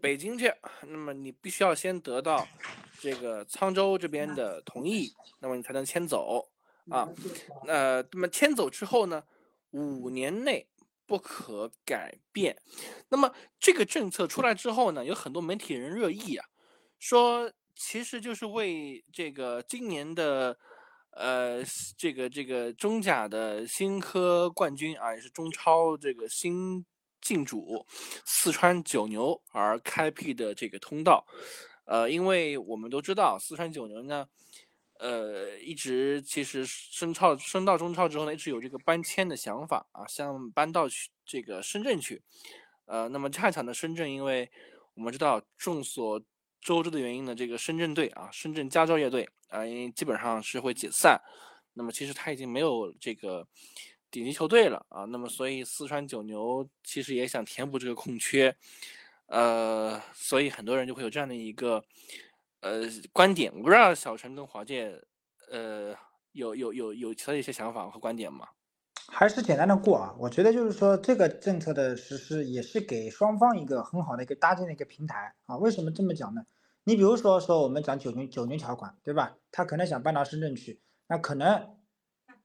[0.00, 0.48] 北京去，
[0.82, 2.46] 那么你必须要先得到
[3.00, 6.48] 这个沧州这边的同意，那么你才能迁走
[6.90, 7.08] 啊。
[7.64, 9.22] 那那么迁走之后呢，
[9.70, 10.66] 五年内
[11.06, 12.60] 不可改变。
[13.08, 16.46] 那么这个政策出来之后呢，有很多媒体人热议啊，
[16.98, 20.58] 说其实就是为这个今年的。
[21.12, 21.60] 呃，
[21.98, 26.86] 这个这个中甲的新科冠军啊，也是中超这个新
[27.20, 27.84] 进主
[28.24, 31.26] 四川九牛而开辟的这个通道。
[31.84, 34.28] 呃，因为我们都知道四川九牛呢，
[35.00, 42.22] 呃，一直其实升超升到中超之后呢，一直有这个搬迁的想法啊，想搬到去这个深圳去。
[42.84, 44.50] 呃，那么恰巧呢，深圳因为
[44.94, 46.22] 我们知道众所
[46.60, 49.28] 周知的原因呢，这个深圳队啊，深圳佳兆业队。
[49.48, 51.20] 啊，因为基本上是会解散，
[51.72, 53.44] 那么其实他已经没有这个
[54.08, 58.56] 顶级球队了啊，那么所以四川九牛其实也想填补这个空缺，
[59.26, 61.84] 呃，所以很多人就会有这样的一个
[62.60, 65.00] 呃观点，我不知道小陈跟华健
[65.50, 65.94] 呃
[66.32, 68.48] 有有有有其他一些想法和观点吗？
[69.08, 76.42] 还是简单的过啊，我觉得就是说这个政策的实施也是给双方一个很好的一个搭建的一个平台啊，为什么这么讲呢？
[76.84, 79.36] 你比如说说我们讲九牛九牛条款，对吧？
[79.50, 81.76] 他可能想搬到深圳去，那可能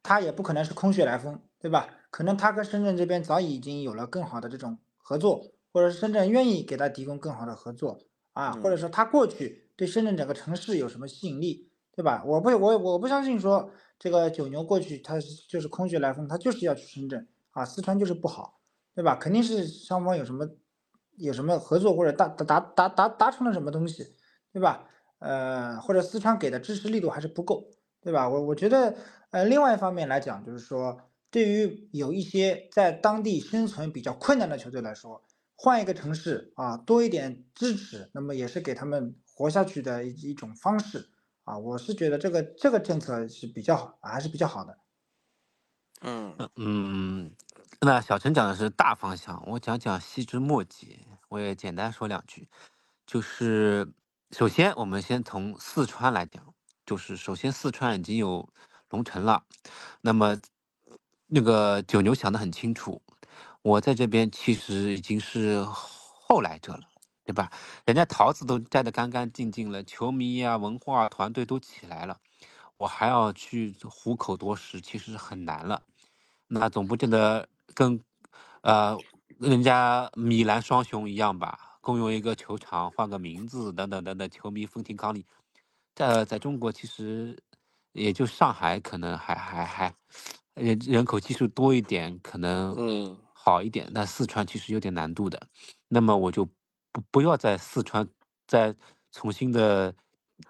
[0.02, 1.88] 他也不可能是空穴来风，对吧？
[2.10, 8.00] 可能他跟深圳这边早已经有了更好的这种合作，或者是深圳愿意给他提供更好的合作
[8.34, 12.24] 啊，或者说他过去对深圳整个城市有什么吸引力，对吧？
[12.26, 18.60] 我不我我不相信说这个九牛过去他就是空穴来风，他就是要去深圳啊，四川就是不好，
[18.94, 19.16] 对吧？
[19.16, 20.50] 肯定是双方有什么
[21.18, 24.16] 有什么合作或者达达达达达成了什么东西。
[24.56, 24.88] 对吧？
[25.20, 28.30] 呃，或者四川给的支持力度还是不够，对吧？
[28.30, 28.96] 我我觉得，
[29.32, 30.98] 呃，另外一方面来讲，就是说，
[31.30, 35.22] 对于有一些在当地生存比较困难的球队来说，
[35.58, 41.12] 换一个城市啊，多一点支持，那么也是给他们活下去的一一种方式
[41.44, 41.56] 啊。
[41.56, 44.80] 我是觉得这个这个政策是比较好，还是比较好的。
[46.02, 47.32] 嗯嗯，
[47.82, 52.48] 那小陈讲的是大方向，我讲讲细枝末节，我也简单说两句，
[53.06, 53.94] 就是。
[54.32, 56.44] 首先，我们先从四川来讲，
[56.86, 58.50] 就是首先四川已经有
[58.90, 59.46] 龙城了，
[60.02, 60.38] 那么
[61.28, 63.02] 那个九牛想得很清楚，
[63.62, 66.82] 我在这边其实已经是后来者了，
[67.26, 67.52] 对吧？
[67.86, 72.18] 人家桃子都摘得干干净净了，球迷啊、文化团队都起来了，
[72.78, 75.82] 我还要去虎口夺食，其实很难了。
[76.48, 78.00] 那总不见得跟
[78.62, 78.96] 呃
[79.40, 81.80] 人家米兰双雄一样吧？
[81.82, 85.26] 共用一个球场，换个名字，等等等等，球迷风情康里，
[85.96, 87.38] 在在中国其实
[87.94, 89.94] 也就上海可能还还还
[90.54, 93.88] 人人口基数多一点，可能嗯好一点。
[93.92, 95.48] 那四川其实有点难度的，
[95.88, 96.48] 那么我就
[96.96, 98.08] 不不要在四川
[98.48, 98.74] 再
[99.12, 99.94] 重新的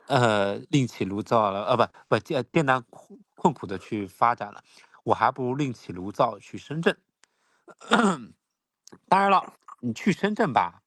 [0.05, 4.63] 呃另起炉灶了，呃不不艰艰难困困苦的去发展了，
[5.03, 6.95] 我还不如另起炉灶去深圳。
[9.09, 10.83] 当然了，你去深圳吧。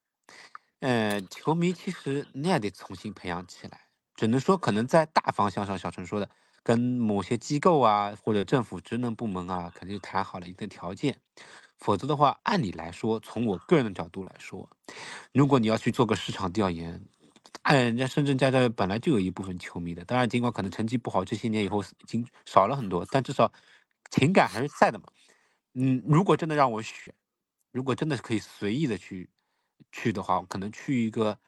[0.79, 6.31] 嗯，球迷其实你也得重新培养起来，只能说可能在大方向上，小陈说的，
[6.63, 11.21] 跟某些机构啊或者政府职能部门啊，肯定谈好了一定条件，
[11.79, 14.69] 否则的话，按理来说，从我个人的角度来说，
[15.33, 17.01] 如果你要去做个市场调研，
[17.63, 23.51] 按，人家深圳家家本来就有一部分球迷的，当然尽管可能成绩不好，这些年以后已经少了很多，但至少
[24.11, 25.05] 情感还是在的嘛。
[25.75, 27.15] 嗯，如果真的让我选，
[27.71, 29.31] 如果真的可以随意的去
[29.93, 31.39] 去的话，可能去一个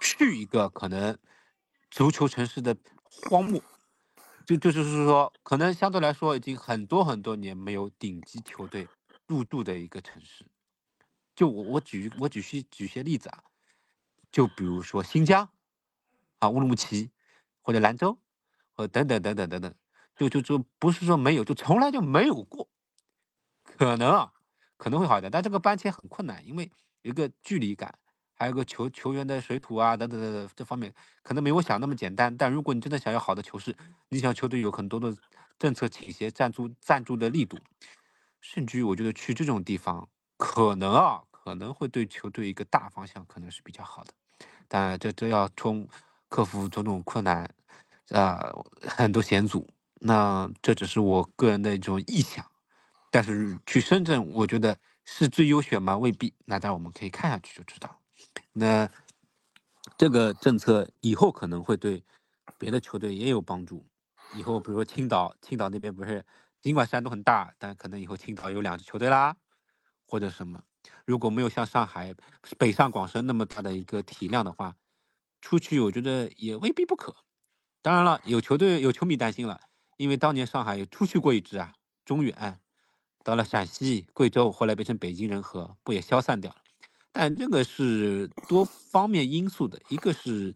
[0.00, 1.16] 去一个可能
[1.90, 3.62] 足球城市的荒漠，
[4.44, 8.88] 就就就是说，可能相对来说已经很多很多年没有顶级球队
[9.30, 10.44] 入度的一个城市。
[11.36, 13.44] 就我我举我举些举些例子啊，
[14.32, 15.48] 就比如说新疆
[16.40, 17.10] 啊乌鲁木齐
[17.62, 18.18] 或者兰州，
[18.74, 19.74] 或等等等等等等，
[20.16, 22.68] 就就就不是说没有，就从来就没有过。
[23.62, 24.32] 可能啊
[24.76, 26.70] 可能会好一点，但这个搬迁很困难，因为
[27.02, 27.96] 一个距离感，
[28.34, 32.36] 还有个球球员的水土啊等等等等这方面，可能没我想那么简单。
[32.36, 33.74] 但如果你真的想要好的球市，
[34.08, 35.16] 你想球队有很多的
[35.58, 37.56] 政策倾斜、赞助赞助的力度，
[38.40, 41.22] 甚至于我觉得去这种地方，可能啊。
[41.42, 44.12] 可能会对球队一个大方向可能是比较好的，
[44.68, 45.88] 但这都要从
[46.28, 47.50] 克服种种困难，
[48.10, 48.52] 啊，
[48.86, 49.66] 很多险阻。
[49.94, 52.44] 那这只是我个人的一种臆想，
[53.10, 55.96] 但是去深圳，我觉得是最优选吗？
[55.96, 56.34] 未必。
[56.44, 57.98] 那待我们可以看下去就知道。
[58.52, 58.86] 那
[59.96, 62.04] 这个政策以后可能会对
[62.58, 63.86] 别的球队也有帮助。
[64.34, 66.22] 以后比如说青岛，青岛那边不是
[66.62, 69.36] 尽管山东很大，但可能以后青岛有两支球队啦，
[70.06, 70.62] 或者什么。
[71.04, 72.14] 如果没有像上海、
[72.58, 74.76] 北上广深那么大的一个体量的话，
[75.40, 77.16] 出去我觉得也未必不可。
[77.82, 79.60] 当然了，有球队有球迷担心了，
[79.96, 81.72] 因为当年上海出去过一支啊，
[82.04, 82.60] 中远，
[83.24, 86.58] 到了陕西、贵州，后来变成北京人和，不也消散掉了？
[87.12, 90.54] 但这个是多方面因素的，一个是，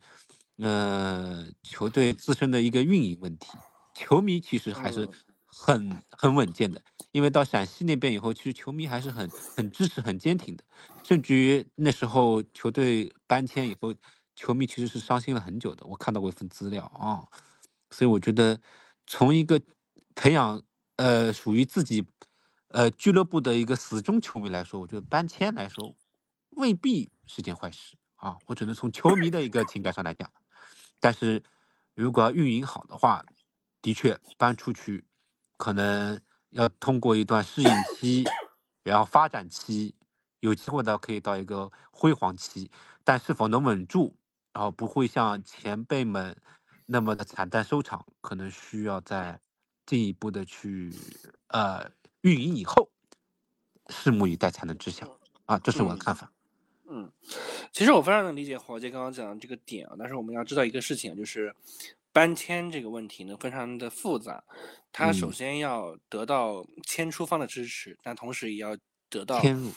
[0.58, 3.48] 呃，球队自身的一个运营问题，
[3.94, 5.08] 球迷其实还是
[5.56, 6.82] 很很稳健的。
[7.12, 10.64] 因为到陕西那边以后，其实球迷还是很很支持、很坚挺的，
[11.04, 13.94] 甚至于那时候球队搬迁以后，
[14.34, 15.86] 球迷其实是伤心了很久的。
[15.86, 17.22] 我看到过一份资料啊，
[17.90, 18.60] 所以我觉得
[19.06, 19.60] 从一个
[20.16, 20.60] 培养
[20.96, 22.04] 呃属于自己
[22.68, 25.94] 呃俱乐部的一个死忠球迷来说，我觉得搬迁来说
[26.50, 28.36] 未必是件坏事啊。
[28.46, 30.28] 我只能从球迷的一个情感上来讲，
[30.98, 31.40] 但是
[31.94, 33.24] 如果要运营好的话，
[33.80, 35.04] 的确搬出去
[35.56, 36.20] 可能。
[36.54, 38.24] 要通过一段适应期，
[38.84, 39.92] 然后发展期，
[40.38, 42.70] 有机会的可以到一个辉煌期，
[43.02, 44.14] 但是否能稳住，
[44.52, 46.36] 然后不会像前辈们
[46.86, 49.40] 那么的惨淡收场，可能需要再
[49.84, 50.94] 进一步的去
[51.48, 51.90] 呃
[52.20, 52.88] 运营以后，
[53.86, 56.30] 拭目以待才能知晓啊，这是我的看法。
[56.88, 57.10] 嗯，
[57.72, 61.52] 其实我非常能理解华杰刚刚讲的这个点啊，但是我们要知道一个事情，就是。
[62.14, 64.44] 搬迁这个问题呢，非常的复杂。
[64.92, 68.78] 它首先要得到迁出方的支持，但同时也要
[69.10, 69.72] 得到迁入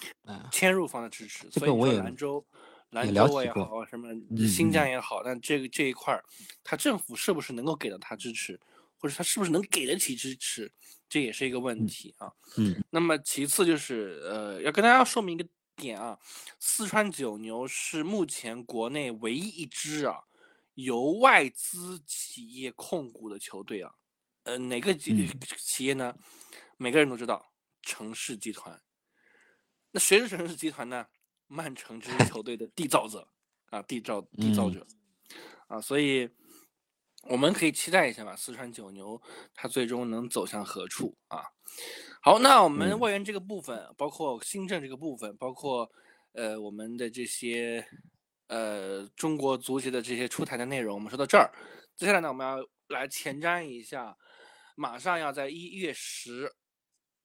[0.52, 1.50] 迁入方的支持。
[1.50, 2.46] 所以说兰州、
[2.92, 4.10] 兰州也好，什么
[4.48, 6.24] 新疆也好，但这个这一块儿，
[6.64, 8.60] 他政府是不是能够给到他支持，
[9.00, 10.72] 或者他是不是能给得起支持，
[11.10, 12.32] 这也是一个问题啊。
[12.58, 12.76] 嗯。
[12.92, 16.16] 那么其次就是，呃，要跟大家说明一个点啊，
[16.60, 20.20] 四川九牛是目前国内唯一一支啊。
[20.78, 23.92] 由外资企业控股的球队啊，
[24.44, 26.16] 呃，哪个企企业呢？
[26.78, 27.52] 每个人都知道，
[27.82, 28.80] 城市集团。
[29.90, 31.08] 那谁是城市集团呢？
[31.48, 33.28] 曼城这支球队的缔造者
[33.72, 34.86] 啊，缔造缔造者
[35.68, 36.30] 啊，所以
[37.24, 39.20] 我们可以期待一下吧，四川九牛
[39.56, 41.42] 它最终能走向何处啊？
[42.22, 45.92] 好，那我们外援这个部分，包括新政这个部分，包括
[46.34, 47.88] 呃我们的这些。
[48.48, 51.52] 呃，中国足协的这些出台的内容，我们说到这儿，
[51.98, 54.18] 接下来呢，我们要来前瞻一下，
[54.76, 56.50] 马上要在一月十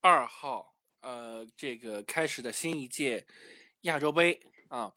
[0.01, 3.25] 二号，呃，这个开始的新一届
[3.83, 4.93] 亚洲杯啊。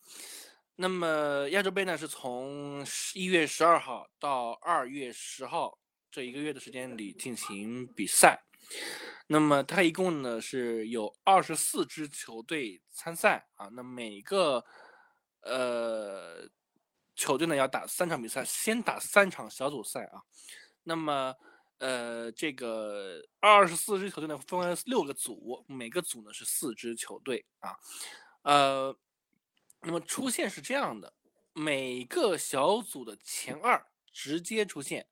[0.77, 5.77] 那么亚洲杯呢，是从十一月十二号到二月十号
[6.09, 8.41] 这一个月的时间里进行比赛。
[9.27, 14.65] 那么它一共呢是有二十四支球队参赛啊，那每个。
[15.45, 16.49] 呃，
[17.15, 20.21] 球队呢要打三场比赛，先打三场小组赛啊。
[20.83, 21.35] 那么，
[21.77, 27.77] 呃，这个二十四支球队呢分为六个组，每个组呢是四支球队啊。
[28.41, 28.97] 呃，
[29.81, 31.13] 那么出线是这样的，
[31.53, 35.07] 每个小组的前二直接出线。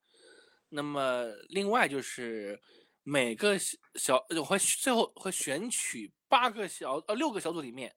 [0.69, 2.59] 那么另外就是
[3.03, 3.55] 每个
[3.95, 7.95] 小会最后会选取八个小呃六个小组里面，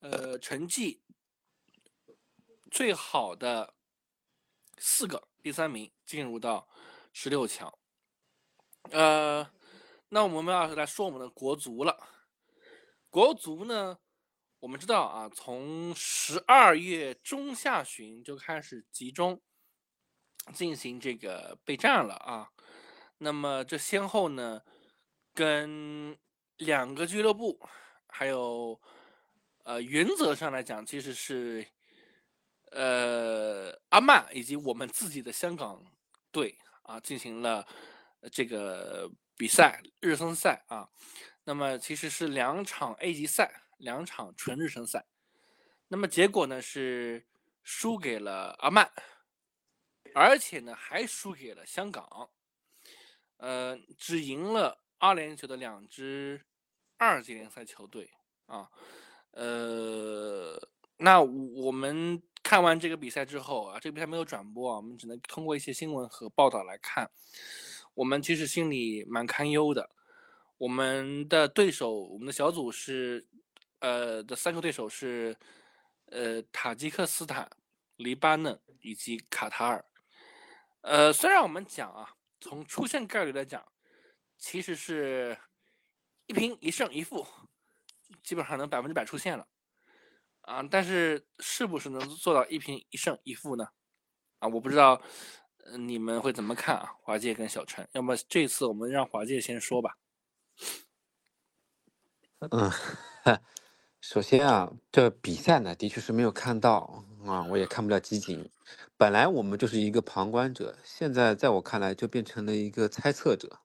[0.00, 1.01] 呃成绩。
[2.72, 3.74] 最好的
[4.78, 6.66] 四个第三名进入到
[7.12, 7.70] 十六强。
[8.90, 9.46] 呃，
[10.08, 12.08] 那我们要来说我们的国足了。
[13.10, 13.98] 国足呢，
[14.58, 19.38] 我们知道啊，从十二月中下旬就开始集中
[20.54, 22.48] 进行这个备战了啊。
[23.18, 24.62] 那么这先后呢，
[25.34, 26.18] 跟
[26.56, 27.60] 两个俱乐部，
[28.08, 28.80] 还有
[29.64, 31.66] 呃，原则上来讲，其实是
[32.72, 35.84] 呃阿曼以及我们自己的香港
[36.30, 37.66] 队啊，进行了
[38.30, 40.88] 这个比赛热身赛啊。
[41.44, 45.04] 那么其实是两场 A 级赛，两场纯日程赛。
[45.88, 47.26] 那么结果呢是
[47.62, 48.90] 输给了阿曼，
[50.14, 52.30] 而且呢还输给了香港，
[53.36, 56.46] 呃，只赢了阿联酋的两支
[56.96, 58.10] 二级联赛球队
[58.46, 58.70] 啊。
[59.32, 60.56] 呃，
[60.96, 67.10] 那我们看完这个比赛之后啊，这个比赛没有转播啊，我们只能通过一些新闻和报道来看，
[67.94, 69.90] 我们其实心里蛮堪忧的。
[70.58, 73.26] 我们的对手，我们的小组是，
[73.80, 75.36] 呃，的三个对手是，
[76.06, 77.50] 呃，塔吉克斯坦、
[77.96, 79.84] 黎巴嫩以及卡塔尔。
[80.82, 83.64] 呃，虽然我们讲啊，从出线概率来讲，
[84.38, 85.36] 其实是
[86.26, 87.26] 一平一胜一负，
[88.22, 89.46] 基本上能百分之百出线了，
[90.42, 93.68] 啊，但是是不是能做到一平一胜一负呢？
[94.38, 95.00] 啊，我不知道，
[95.78, 96.94] 你们会怎么看啊？
[97.02, 99.96] 华界跟小陈，要么这次我们让华界先说吧。
[102.50, 102.70] 嗯，
[104.00, 108.50] 首先啊，这比赛呢，的确是没有看到啊，我也看不了集锦。
[108.96, 113.60] 本来我们就是一个旁观者，现在在我看来就变成了一个猜测者，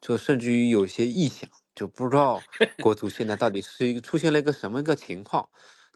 [0.00, 2.40] 就甚至于有些臆想，就不知道
[2.80, 5.48] 国足现在到底是一个出现了一个什么一个情况，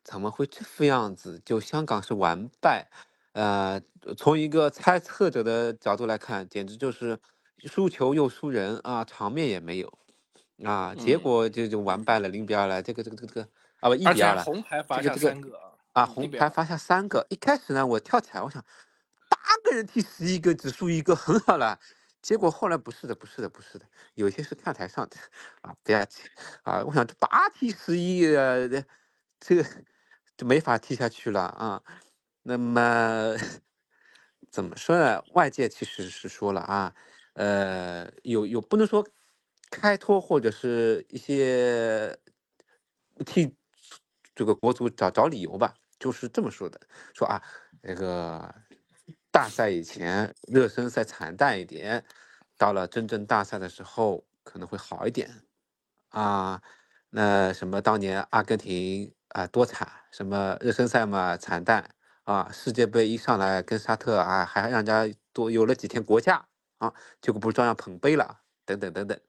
[0.04, 1.40] 怎么会这副样子？
[1.44, 2.88] 就香港是完败，
[3.32, 3.80] 呃，
[4.16, 7.18] 从一个猜测者的角度来看，简直就是
[7.64, 9.92] 输球又输人啊，场面也没有。
[10.64, 12.80] 啊，结果就就完败了，零比二了。
[12.80, 13.48] 这个这个这个这个
[13.80, 14.44] 啊不一比二了。
[14.44, 15.58] 红牌罚下三个
[15.92, 17.26] 啊，红牌罚下三个。
[17.28, 18.64] 一开始呢，我跳起来，我想
[19.28, 21.80] 八个人踢十一个，只输一个很好了。
[22.22, 23.84] 结果后来不是的，不是的，不是的，
[24.14, 25.16] 有些是看台上的
[25.62, 26.24] 啊，不要紧
[26.62, 26.84] 啊。
[26.86, 28.22] 我想这八踢十一，
[29.40, 29.66] 这个
[30.36, 31.82] 就没法踢下去了啊。
[32.42, 33.34] 那么
[34.50, 35.22] 怎么说呢？
[35.34, 36.94] 外界其实是说了啊，
[37.34, 39.06] 呃，有有不能说。
[39.70, 42.16] 开脱或者是一些
[43.26, 43.52] 替
[44.32, 46.80] 这个国足找找理由吧，就是这么说的，
[47.12, 47.42] 说啊，
[47.82, 48.54] 那个
[49.32, 52.04] 大赛以前热身赛惨淡一点，
[52.56, 55.28] 到了真正大赛的时候可能会好一点
[56.10, 56.62] 啊。
[57.10, 61.90] 那什么当年阿根廷啊多惨，什么热身赛嘛惨淡
[62.22, 66.46] 啊，世界杯一上来跟沙特啊还让人家多有了几天国假
[66.78, 69.20] 啊，结果不是照样捧杯了，等等等等。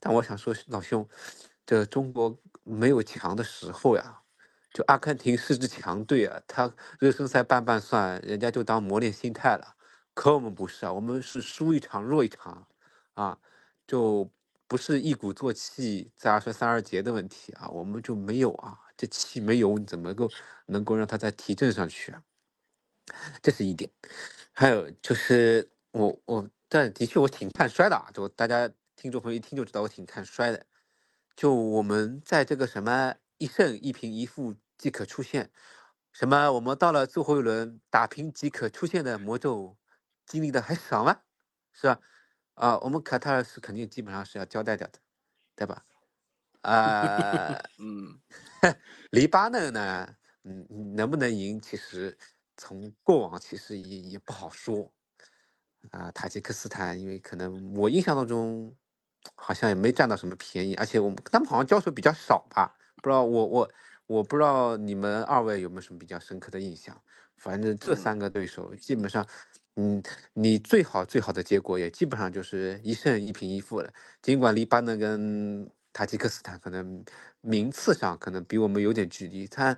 [0.00, 1.08] 但我想说，老兄，
[1.66, 4.22] 这中国没有强的时候呀。
[4.70, 9.74] 就阿根廷是支强队啊，他热身赛半半算，人家就当磨练心态了。
[10.14, 12.68] 可我们不是啊，我们是输一场弱一场，
[13.14, 13.38] 啊，
[13.86, 14.30] 就
[14.68, 20.30] 不是一鼓作气再而衰三而竭的问题啊，我们就没有啊，这气没有，你怎么够
[20.66, 22.22] 能够让他再提振上去啊？
[23.40, 23.90] 这是一点。
[24.52, 28.70] 还有就是我我，但的确我挺看衰的啊，就大家。
[29.00, 30.66] 听众朋友一听就知道我挺看衰的，
[31.36, 35.52] 就我们在这个什么一胜一平一负即可出现，
[36.10, 39.78] 什么我们到了最后一轮打平即可出现的魔咒，
[40.26, 41.20] 经历的还少吗？
[41.72, 42.00] 是吧？
[42.54, 44.98] 啊，我们卡塔尔是肯定基本上是要交代掉的，
[45.54, 45.84] 对吧？
[46.62, 48.18] 啊，嗯，
[49.10, 51.60] 黎巴嫩呢，嗯，能不能赢？
[51.60, 52.16] 其实
[52.56, 54.92] 从过往其实也也不好说。
[55.90, 58.74] 啊，塔吉克斯坦，因为可能我印象当中。
[59.34, 62.78] 好像也没占到什么便宜，而且我们他们好像交手比较少吧？
[63.02, 63.70] 不知道我我
[64.06, 66.98] 我不知道你们二位有没有什么比较深刻的印象？
[67.36, 69.26] 反正这三个对手基本上，
[69.74, 70.02] 嗯，
[70.32, 73.92] 你最好最好的结果也基本上就是一胜一平一负了。
[74.22, 75.68] 尽管黎巴嫩跟
[75.98, 77.04] 塔吉克斯坦可能
[77.40, 79.76] 名次上可能比我们有点距离，他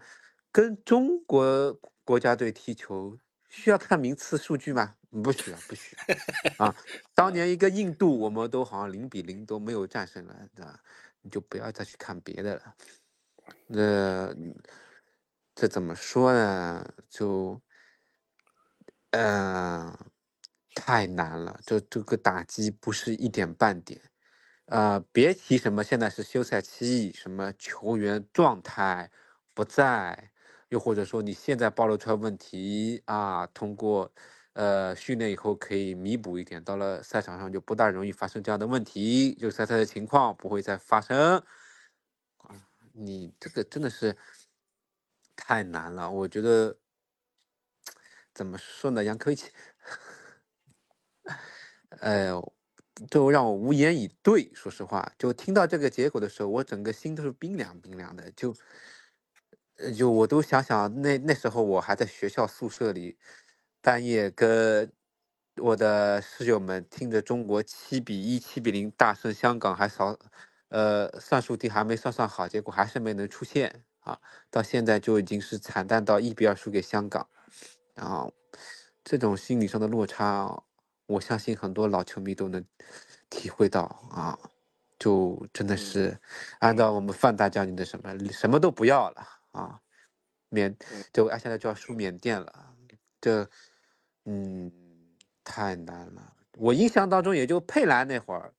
[0.53, 1.73] 跟中国
[2.05, 3.19] 国家队踢球
[3.49, 4.95] 需要看名次数据吗？
[5.25, 6.77] 不需要，不需要啊！
[7.15, 10.79] 当年一个印度，我们都好像零比零都没有战胜了，对吧？
[11.23, 12.75] 你就不要再去看别的了。
[13.67, 14.35] 那
[15.55, 16.87] 这怎么说呢？
[17.09, 17.59] 就，
[19.13, 19.97] 嗯，
[20.75, 23.99] 太难了，这这个打击不是一点半点。
[24.71, 29.11] 呃，别提什么现在是休赛期，什么球员状态
[29.53, 30.31] 不在，
[30.69, 34.13] 又或者说你现在暴露出来问题啊，通过。
[34.55, 41.41] 呃，训练以后可以弥补一点，到了赛场上就不大容易发生这样的问题，就赛赛的情况不会再发生。
[42.93, 44.17] 你这个真的是
[45.37, 46.77] 太难了，我觉得
[48.35, 49.03] 怎么说呢？
[49.05, 49.51] 杨科奇，
[52.01, 52.53] 哎呦，
[53.09, 54.51] 就让我无言以对。
[54.55, 58.31] 说实话，就听到这个结果的时候，我整个心都是冰凉冰凉的。
[58.33, 58.55] 就，
[59.97, 63.17] 就我都想想，那那时候我还在学校宿舍里，
[63.81, 64.93] 半夜跟
[65.57, 70.19] 我的室友们听着中国七比一、七比零大胜香港，还少，
[70.69, 74.19] 呃，算术题还没算算好，结果还是没能出现啊。
[74.51, 77.29] 到现在就已经是惨淡到一比二输给香港，
[77.95, 78.33] 然后
[79.05, 80.63] 这种心理上的落差，
[81.11, 82.65] 我相信很多老球迷都能
[83.29, 84.39] 体会到啊。
[85.03, 86.21] 就真的是
[86.59, 89.81] 按照我们范大将军的什么什么都不要了啊，
[90.51, 90.77] 缅
[91.11, 92.77] 就按现在就要输缅甸了，
[93.19, 93.49] 这
[94.27, 94.71] 嗯
[95.43, 96.37] 太难了。
[96.59, 98.53] 我印象当中也就佩兰那会儿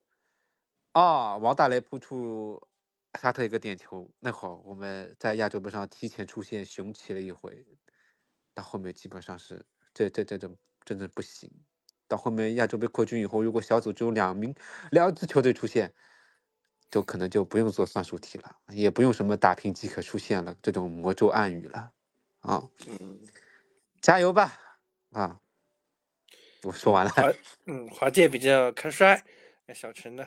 [0.93, 2.59] 啊，王大雷扑出
[3.21, 7.63] 沙特一个点球，那会儿我们在亚洲杯上提前出现雄起了一回，
[8.55, 11.51] 到后面基本上是这这这种真的不行。
[12.11, 14.53] 到后面亚洲杯扩军以后，如果小组只有两名
[14.91, 15.93] 两支球队出现。
[16.91, 21.89] 就可能就不用做算术题了，也不用什么打平即可出现了这种魔咒暗语了，
[22.41, 23.17] 啊，嗯，
[24.01, 24.51] 加油吧，
[25.13, 25.39] 啊，
[26.63, 27.13] 我说完了。
[27.65, 29.23] 嗯，华界比较看衰，
[29.67, 30.25] 那小陈呢？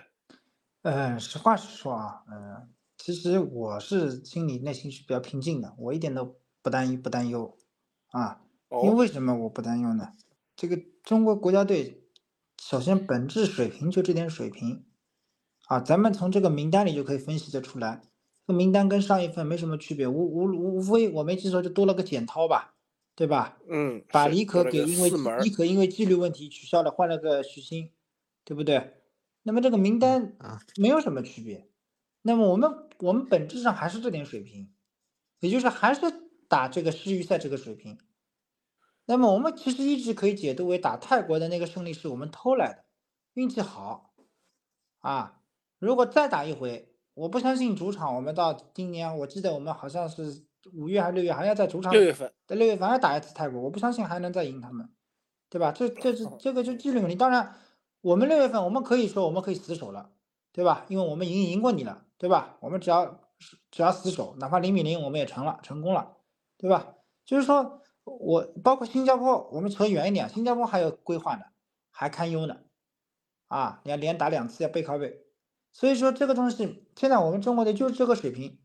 [0.84, 7.58] 嗯，实话实说啊，嗯，其实我是心里内心是比较平静的，我一点都不担忧不担忧，
[8.12, 10.14] 啊，因为哦，为什么我不担忧呢？
[10.56, 12.04] 这个中国国家队，
[12.62, 14.84] 首先本质水平就这点水平，
[15.66, 18.02] 啊，咱们从这个名单里就可以分析得出来，
[18.46, 22.74] 这个名单跟上一份没什么区别，无无无无非我没记错就多了个简涛吧，
[23.16, 23.58] 对吧？
[23.68, 25.10] 嗯，把李可给因为
[25.42, 27.90] 李可因为纪律问题取消了，换了个徐昕，
[28.44, 28.94] 对不对？
[29.42, 31.68] 那么这个名单啊没有什么区别。
[32.22, 34.70] 那么我们我们本质上还是这点水平，
[35.40, 36.00] 也就是还是
[36.48, 37.98] 打这个世预赛这个水平。
[39.06, 42.84] 那么我们其实一直可以解读为打泰国的那个胜利是我们偷来的，
[43.34, 44.14] 运气好
[45.00, 45.40] 啊。
[45.78, 54.88] 如果再打一回，我不相信主场我们到今年，我记得我们好像是五月还是六月还要在主场六月份，在六月份还要打一次泰国，我不相信还能再赢他们，
[55.50, 55.70] 对吧？
[55.72, 57.14] 这这是这个就纪律问题。
[57.14, 57.54] 当然，
[58.00, 60.10] 我们六月份我们可以说我们可以死守了，
[60.52, 60.86] 对吧？
[60.88, 62.56] 因为我们已经赢过你了，对吧？
[62.60, 63.20] 我们只要
[63.70, 66.16] 只要死守，哪怕零比零我们也成了，成功了，
[66.56, 66.94] 对吧？
[67.26, 71.42] 就是说我包括新加坡，我们扯远一点，新加坡还有规划呢，
[71.90, 72.58] 还堪忧呢，
[73.48, 75.24] 啊，你要连打两次要背靠背，
[75.72, 78.58] 所以说这个东西现在我们中国队就是这个水平，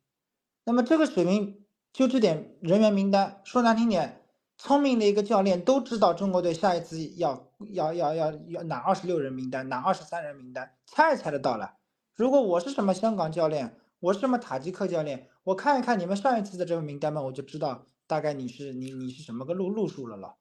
[0.65, 4.25] 那么这个水平就这点人员名单，说难听点，
[4.57, 11.75] 聪明的一个教练都知道中国队下一次要要要要要哪二十六人名单，哪二十三人名单，猜也猜得到了。
[12.13, 20.37] 如果我是什么香港教练，我是什么塔吉克教练，我看一看你们上一次的这个名单嘛，我就知道大概你是你你是什么个路路数了了，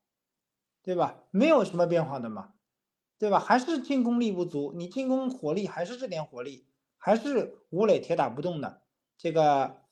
[0.82, 1.16] 对吧？
[1.30, 2.54] 没有什么变化的嘛，
[3.18, 3.38] 对吧？
[3.38, 6.64] 还是进攻力不足，你进攻火力还是这点火力，
[6.96, 8.80] 还是吴磊铁打不动的。
[9.18, 9.82] 这个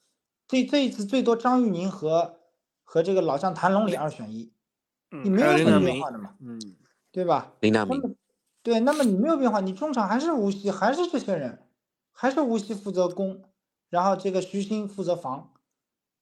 [0.48, 2.38] 这这一次最多张玉宁和
[2.82, 4.50] 和这个老将谭龙里二选一，
[5.10, 6.58] 你没有什么变化的嘛，嗯，
[7.12, 7.52] 对吧？
[7.60, 8.16] 林大明
[8.62, 11.68] 对，那么你没有变化，你中场还是无锡，还是这些人，
[12.10, 13.44] 还是无锡负责攻，
[13.90, 15.52] 然后这个徐新负责防，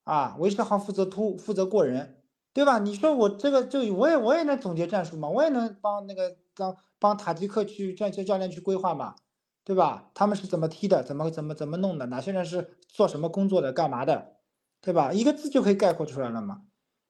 [0.05, 2.78] 啊，韦世豪负责突，负责过人，对吧？
[2.78, 9.16] 你说我这个就我也我也能总结战术嘛，我也能帮那个帮帮塔吉克去战教教练去规划嘛，
[9.64, 10.11] 对吧？
[10.14, 14.36] 他们是怎么踢的，怎么怎么怎么弄的，哪些人是做什么工作的，干嘛的，
[14.80, 15.12] 对吧？
[15.12, 16.62] 一个字就可以概括出来了嘛。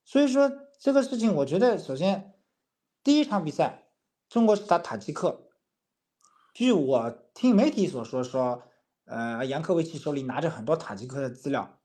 [0.04, 2.34] 所以说这个事情，我觉得首先
[3.02, 3.82] 第一场比赛。
[4.30, 5.48] 中国是打塔吉克，
[6.54, 8.62] 据我听媒体所说，说，
[9.04, 11.78] 呃，杨科维奇手里拿着很多塔吉克的资料，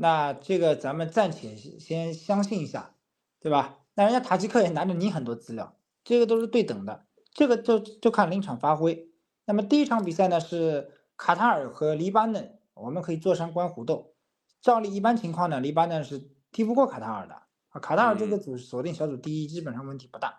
[0.00, 2.94] 那这个咱们暂且先相信一下，
[3.40, 3.80] 对吧？
[3.94, 9.10] 那人家塔吉克也拿着你很多资料，这个都是对等的，这个就就看临场发挥。
[9.44, 14.14] 那么第一场比赛呢是卡塔尔和黎巴嫩，我们可以坐山观虎斗。
[14.62, 17.34] 照例一般情况呢，黎巴嫩是踢不过卡塔尔的
[17.70, 20.38] 啊，卡塔尔这个组锁定小组第一，基本上问题不大。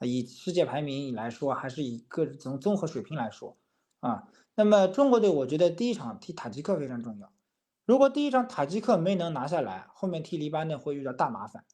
[0.00, 3.56] 以世界排名来说，还是以个从综合水平来说，
[4.00, 7.32] 啊，那么中国队我觉得第一场踢塔吉克非常重要。
[7.90, 11.64] 如果第一场塔吉克没能拿下来，后面踢黎巴嫩会遇到大麻烦，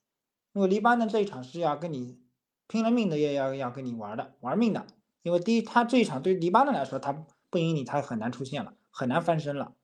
[0.54, 2.22] 因为黎巴嫩这一场是要跟你
[2.66, 4.86] 拼了命的，也要要跟你玩的，玩命的。
[5.20, 9.74] 因为第一，他这一场对黎巴嫩来说，他不赢你，他很难出现了，很难翻身了。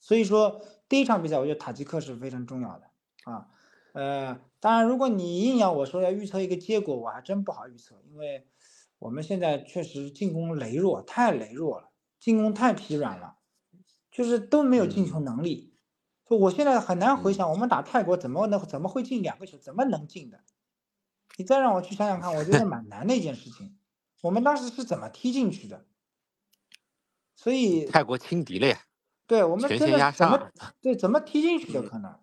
[0.00, 2.84] 所以说第一场比赛，我觉得塔吉克是非常重要的
[3.24, 3.48] 啊。
[3.94, 8.46] 呃，当然，如果你硬要我说要预测一个结果，我还真不好预测，因为
[8.98, 13.36] 我们现在确实进攻羸弱，太羸弱了，进攻太疲软了，
[14.10, 15.69] 就是都没有进球能力。
[16.30, 20.38] 就我现在很难回嗯想，我们打泰国怎么能怎么会进两个球，怎么能进的？
[21.36, 23.76] 你再让我去想想看，我觉得蛮难的一件事情。
[24.22, 25.84] 我们当时是怎么踢进去的？
[27.34, 28.80] 所以泰国轻敌了呀，
[29.26, 32.16] 对我们真的怎么对怎么踢进去的嗯可能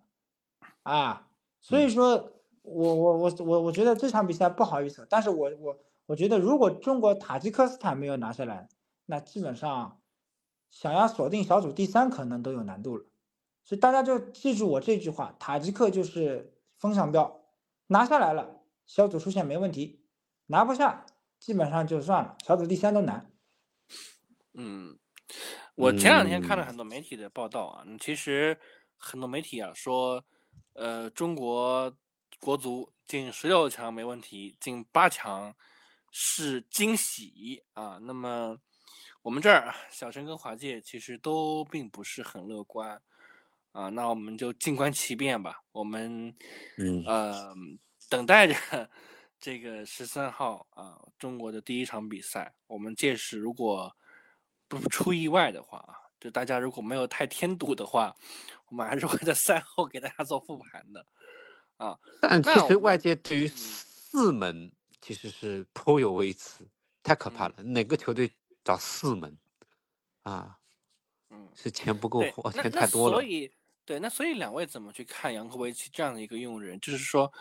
[0.83, 1.27] 啊？
[1.59, 2.31] 所以嗯说
[2.61, 8.69] 我我我我我觉得这场比赛不好意思，但是我我我觉得如果中国塔吉克斯坦没有拿下来，
[9.05, 9.99] 那基本上
[10.71, 13.05] 想要锁定小组第三可能都有难度了。
[13.67, 17.43] 所以大家就记住我这句话：塔吉克就是风向标，
[17.87, 19.99] 拿下来了，小组出线没问题；
[20.45, 21.05] 拿不下，
[21.37, 23.29] 基本上就算了，小组第三都难。
[24.53, 24.97] 嗯，
[25.75, 28.57] 我前两天看了嗯很多媒体的报道啊，嗯其实
[28.95, 30.23] 很多媒体啊说，
[30.71, 31.93] 呃，中国
[32.39, 35.53] 国足进十六强没问题，进八强
[36.09, 37.99] 是惊喜啊。
[38.01, 38.57] 那么
[39.21, 43.01] 我们这儿小陈跟华界其实都并不是很乐观
[43.77, 45.61] 啊，那我们就静观其变吧。
[45.71, 46.35] 我们
[46.77, 47.53] 嗯呃
[48.09, 48.89] 等待着
[49.39, 53.95] 这个十三号啊中国的第一场比赛，我们届时如果
[54.67, 58.15] 不出意外的话啊，就大家如果没有太添堵的话，
[58.65, 61.05] 我们还是会在赛后给大家做复盘的
[61.77, 61.95] 啊。
[62.19, 66.67] 但其实外界对于嗯四门其实是颇有微词，
[67.03, 67.63] 太可怕嗯了。
[67.63, 68.31] 哪个球队
[68.63, 69.37] 找四门
[70.23, 70.57] 啊？
[71.29, 73.23] 嗯，是钱不够对，花，钱太多了所。
[73.23, 73.51] 以
[73.87, 76.77] 对，那所以两位怎么去看杨科维奇这样的一个用人？
[76.81, 77.31] 就是说，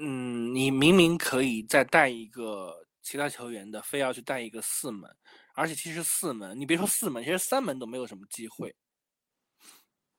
[0.00, 5.08] 嗯，你明明可以再带一个其他球员的，非要去带一个四门，
[5.54, 8.74] 而且其实四门，你别说四门，其实三门都没有什么机会。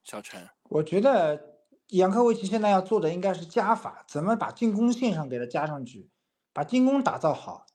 [0.06, 6.10] 小陈，我觉得杨科维奇现在要做的应该是加法，怎么把进攻线上给它加上去，
[6.54, 7.66] 把进攻打造好。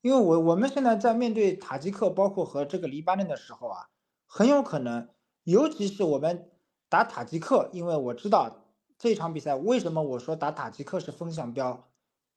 [0.00, 3.88] 因为我我们现在在面对塔吉克，包括和这个黎巴嫩的时候啊，
[4.26, 5.08] 很有可能，
[5.42, 6.52] 尤其是我们
[6.88, 8.64] 打塔吉克，因为我知道
[8.98, 11.88] 这场比赛为什么我说打塔吉克是风向标，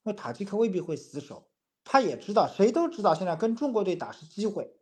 [0.04, 1.44] 因为塔吉克未必会死守，
[1.84, 4.74] 他也知道，谁都知道现在跟中国队打是机会，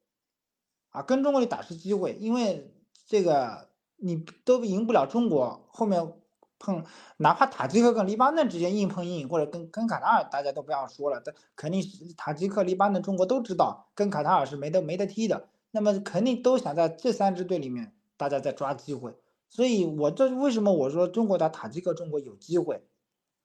[0.89, 2.73] 啊，跟中国队打是机会，因为
[3.05, 6.13] 这个你都赢不了中国，后面
[6.59, 6.83] 碰
[7.17, 19.15] 哪怕塔吉克跟黎巴嫩之间硬碰硬，或者跟跟卡塔尔，大家都不要说了，但肯定是塔吉克、黎巴嫩，中国都知道跟卡塔尔是没得没得踢的，那么肯定都想在这三支队里面大家在抓机会，
[19.49, 22.83] 所以我这为什么我说中国打塔吉克，中国有机会，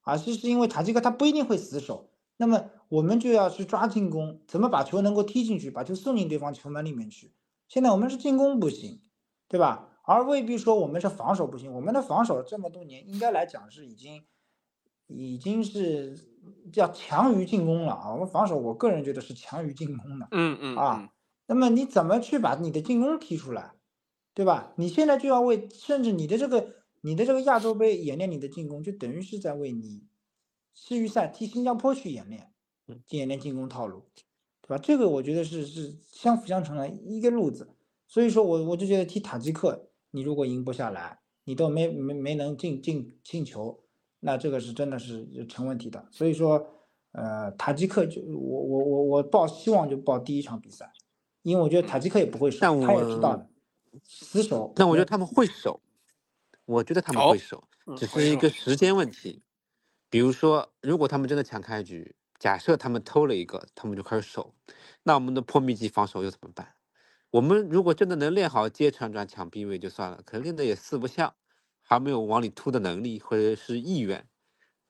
[0.03, 7.33] 啊，就是因为塔吉克他不一定会死守，那么我们就要去抓进攻，怎么把球能够踢进去，把球送进对方球门里面去。
[7.69, 9.01] 现在我们是进攻不行，
[9.49, 9.89] 对吧？
[10.05, 11.73] 而未必说我们是防守不行。
[11.73, 14.25] 我们的防守这么多年，应该来讲是已经
[15.07, 16.19] 已经是
[16.73, 18.13] 叫强于进攻了啊。
[18.13, 20.27] 我们防守，我个人觉得是强于进攻的。
[20.33, 21.13] 嗯嗯啊，
[21.47, 23.75] 那么你怎么去把你的进攻踢出来，
[24.35, 24.73] 对吧？
[24.77, 30.05] 你现在就要为，甚至你的这个你的这个亚洲杯演练你的进攻，就等于是在为你
[30.75, 32.51] 世预赛踢新加坡去演练，
[33.11, 34.05] 演练进攻套路，
[34.63, 34.79] 对吧？
[34.79, 37.69] 这个我觉得是是相辅相成的一个路子。
[38.09, 43.81] 所以说我我就觉得踢塔吉克，你如果赢不下来，你都没没没能进进进球，
[44.21, 46.07] 那这个是真的是成问题的。
[46.11, 46.67] 所以说，
[47.13, 50.93] 呃，塔吉克就我我我我抱希望就抱第一场比赛，
[51.43, 53.49] 因为我觉得塔吉克也不会输，但他也知道的，
[54.05, 54.73] 死守。
[54.77, 55.81] 但我觉得他们会守，
[56.65, 59.43] 我觉得他们哦会守，嗯只是一个时间问题。
[60.09, 64.55] 比如说，如果他们真的抢开局，假设他们偷了一个，他们就开始守，
[65.05, 66.75] 那我们的破密集防守又怎么办？
[67.31, 71.35] 我们如果真的能练好接传转抢逼位就算了，可练的也四不像，
[71.81, 74.29] 还没有往里突的能力或者是意愿，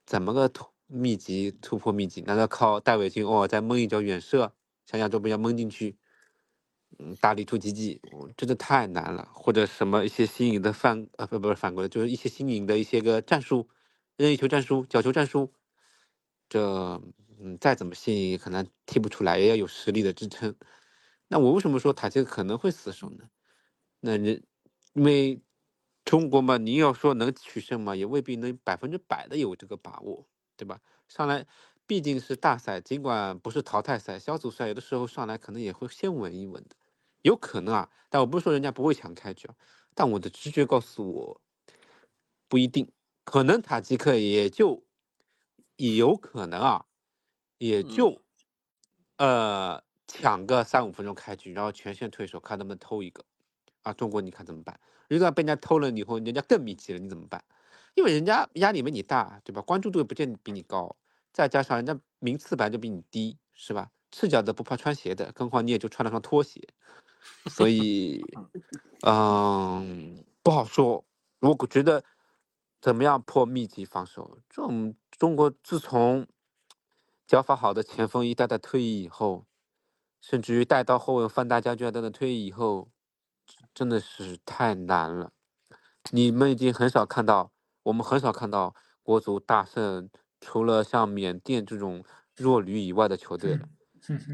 [0.04, 2.20] 怎么个突密集突破密集？
[2.22, 4.52] 难道靠戴伟军哦再蒙一脚远射，
[4.84, 5.96] 像亚洲杯一样蒙进去？
[7.20, 9.28] 大力突击技，我真的太难了。
[9.32, 13.68] 或者什么一些新颖的反呃不不是反过来，就是一些新颖的一些个战术，
[14.16, 15.52] 任意球战术、角球战术，
[16.48, 17.00] 这
[17.40, 20.54] 嗯再怎么新颖，可能踢不出来，也要有实力的支撑。
[21.28, 23.24] 那我为什么说塔吉克可能会死守呢？
[24.00, 24.42] 那人
[24.94, 25.40] 因为
[26.04, 30.26] 中国嘛，你要说能取胜嘛，也未必能百分之百的有这个把握，
[30.56, 30.80] 对吧？
[31.08, 31.46] 上来
[31.86, 36.76] 毕竟是大赛，尽管不是淘汰赛，小组赛有的时候上来可能也会先稳一稳的，
[37.22, 37.88] 有可能啊。
[38.10, 39.54] 但我不是说人家不会抢开局啊，
[39.94, 41.40] 但我的直觉告诉我，
[42.48, 42.92] 不一定，
[43.24, 44.84] 可能塔吉克也就
[45.76, 46.86] 也有可能啊，
[47.58, 48.22] 也嗯就、
[49.18, 53.24] 呃抢个三五分钟开局，然后全线退守，看能不能偷一个
[53.82, 53.92] 啊。
[53.94, 54.78] 中国你看怎么办？
[55.08, 57.42] 如果被人家偷了以后，人家更密集了，你怎么办？
[57.94, 59.62] 因为人家压力没你大，对吧？
[59.62, 60.94] 关注度也不见得比你高，
[61.32, 63.90] 再加上人家名次本来就比你低，是吧？
[64.10, 66.60] 赤脚的不怕穿鞋的，更何况你也就穿了双拖鞋，
[67.50, 68.24] 所以，
[69.06, 71.04] 嗯，不好说。
[71.40, 72.04] 我觉得
[72.80, 74.38] 怎么样破密集防守？
[74.48, 76.26] 这种中国自从
[77.26, 79.46] 脚法好的前锋一代代退役以后，
[80.20, 82.90] 甚至于带到后卫范大将军等等退役以后，
[83.74, 85.32] 真的是太难了。
[86.10, 87.52] 你们已经很少看到，
[87.84, 90.08] 我们很少看到国足大胜，
[90.40, 92.04] 除了像缅甸这种
[92.36, 93.68] 弱旅以外的球队了。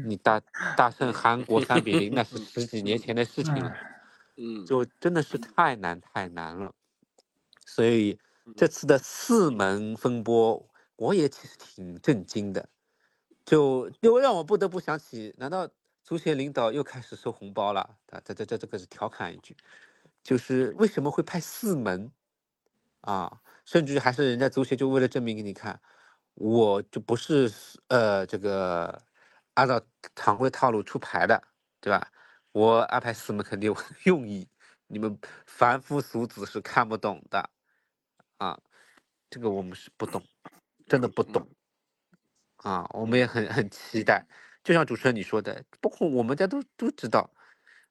[0.05, 0.39] 你大
[0.75, 3.73] 大胜韩国三比零，那是十几年前的事情了。
[4.37, 6.73] 嗯，就真的是太难太难了。
[7.65, 8.17] 所以
[8.55, 12.69] 这次的四门风波，我也其实挺震惊的，
[13.45, 15.69] 就又让我不得不想起，难道
[16.03, 17.81] 足协领导又开始收红包了？
[18.09, 19.55] 啊，这这这这个是调侃一句，
[20.23, 22.11] 就是为什么会派四门
[23.01, 23.41] 啊？
[23.65, 25.79] 甚至还是人家足协就为了证明给你看，
[26.33, 27.51] 我就不是
[27.89, 28.99] 呃这个
[29.59, 29.81] 按照
[30.15, 31.41] 常规套路出牌的，
[31.81, 32.09] 对吧？
[32.53, 34.47] 我安排四门肯定有 用意，
[34.87, 37.49] 你们凡夫俗子是看不懂的。
[38.37, 38.57] 啊，
[39.29, 40.23] 这个我们是不懂，
[40.87, 41.45] 真的不懂。
[42.57, 44.25] 啊，我们也很很期待，
[44.63, 47.29] 就像主持人你说的，包括我们家都都知道，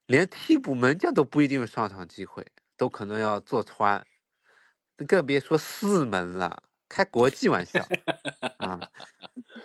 [0.07, 2.45] 连替补门将都不一定有上场机会，
[2.77, 4.03] 都可能要坐穿，
[5.07, 7.85] 更别说四门了，开国际玩笑
[8.57, 8.79] 啊！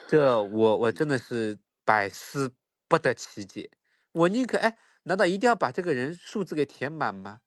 [0.07, 2.55] 这我我真的是百思
[2.89, 3.70] 不得其解。
[4.12, 7.41] 我宁可哎，难道一定要把这个人数字给填满吗？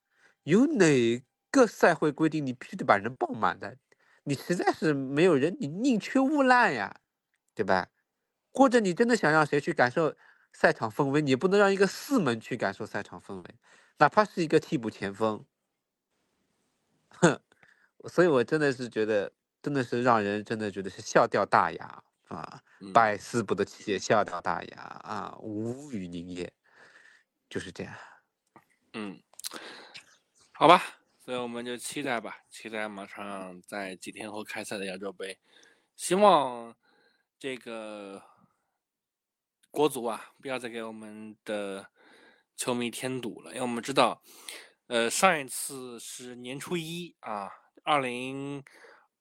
[0.43, 1.23] 有哪？
[1.49, 3.77] 个赛会规定，你必须得把人报满的，
[4.25, 6.99] 你实在是没有人，你宁缺毋滥呀，
[7.55, 7.87] 对吧？
[8.51, 10.13] 或者你真的想让谁去感受
[10.51, 13.55] 赛场氛围，你不能让一个四门去感受赛场氛围，
[13.97, 15.45] 哪怕是一个替补前锋，
[17.09, 17.39] 哼，
[18.09, 19.31] 所以我真的是觉得，
[19.61, 22.61] 真的是让人真的觉得是笑掉大牙啊，
[22.93, 26.51] 百思不得其解，笑掉大牙啊，无语凝噎，
[27.49, 27.93] 就是这样。
[28.93, 29.21] 嗯，
[30.51, 30.83] 好吧。
[31.19, 35.37] 所以我们就期待吧，期待马上在几天后开赛的亚洲杯，
[35.97, 36.73] 希望
[37.37, 38.23] 这个
[39.69, 41.89] 国足啊不要再给我们的
[42.55, 44.23] 球迷添堵了，因为我们知道，
[44.87, 47.51] 呃，上一次是年初一啊，
[47.83, 48.63] 二零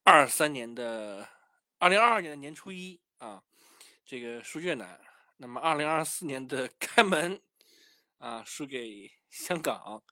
[0.04, 1.28] 二三年的
[1.78, 3.42] 二零二二年的年初一啊，
[4.06, 4.98] 这个输越南，
[5.36, 7.42] 那么二零二四年的 开门
[8.18, 10.02] 啊输给 香港，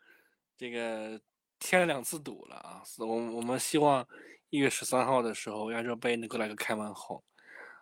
[0.56, 1.20] 这个。
[1.60, 2.82] 添了两次堵了啊！
[2.98, 4.06] 我我们希望
[4.50, 7.24] 一月十三号的时候亚洲杯能够来个开门红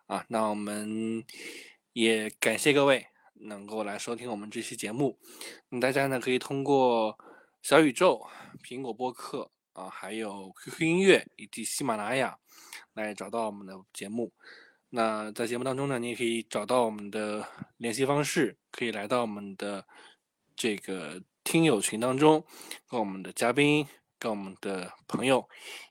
[0.07, 0.25] 啊！
[0.29, 1.25] 那我们
[1.93, 3.05] 也感谢各位
[3.35, 5.19] 能够来收听我们这期节目。
[5.69, 7.19] 那大家呢可以通过
[7.61, 8.25] 小宇宙、
[8.63, 12.39] 苹果播客啊，还有 QQ 音乐以及喜马拉雅
[12.93, 14.33] 来找到我们的节目。
[14.95, 17.47] 那在节目当中呢，你也可以找到我们的
[17.79, 19.87] 联系方式，可以来到我们的
[20.55, 21.23] 这个。
[21.45, 22.47] 听友群当中，
[22.89, 23.85] 跟我们的嘉宾、
[24.17, 25.49] 跟我们的朋友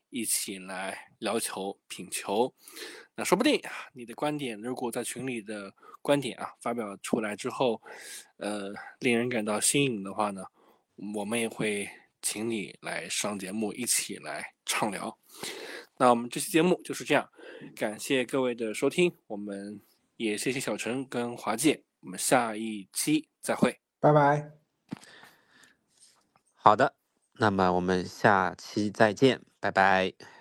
[0.10, 2.56] 一起来聊球、品球，
[3.16, 7.82] 那说不定啊你的观点，如果在群里的观点啊发表出来之后，
[8.38, 10.42] 呃，令人感到新颖的话呢，
[11.16, 11.86] 我们也会
[12.22, 15.20] 请你来上节目，一起来畅聊。
[16.02, 17.30] 那我们这期节目就是这样，
[17.76, 19.80] 感谢各位的收听，我们
[20.18, 24.50] 也谢谢小陈跟华健，我们下一期再会，拜拜。
[26.56, 26.96] 好的，
[27.34, 30.41] 那么我们下期再见，拜拜。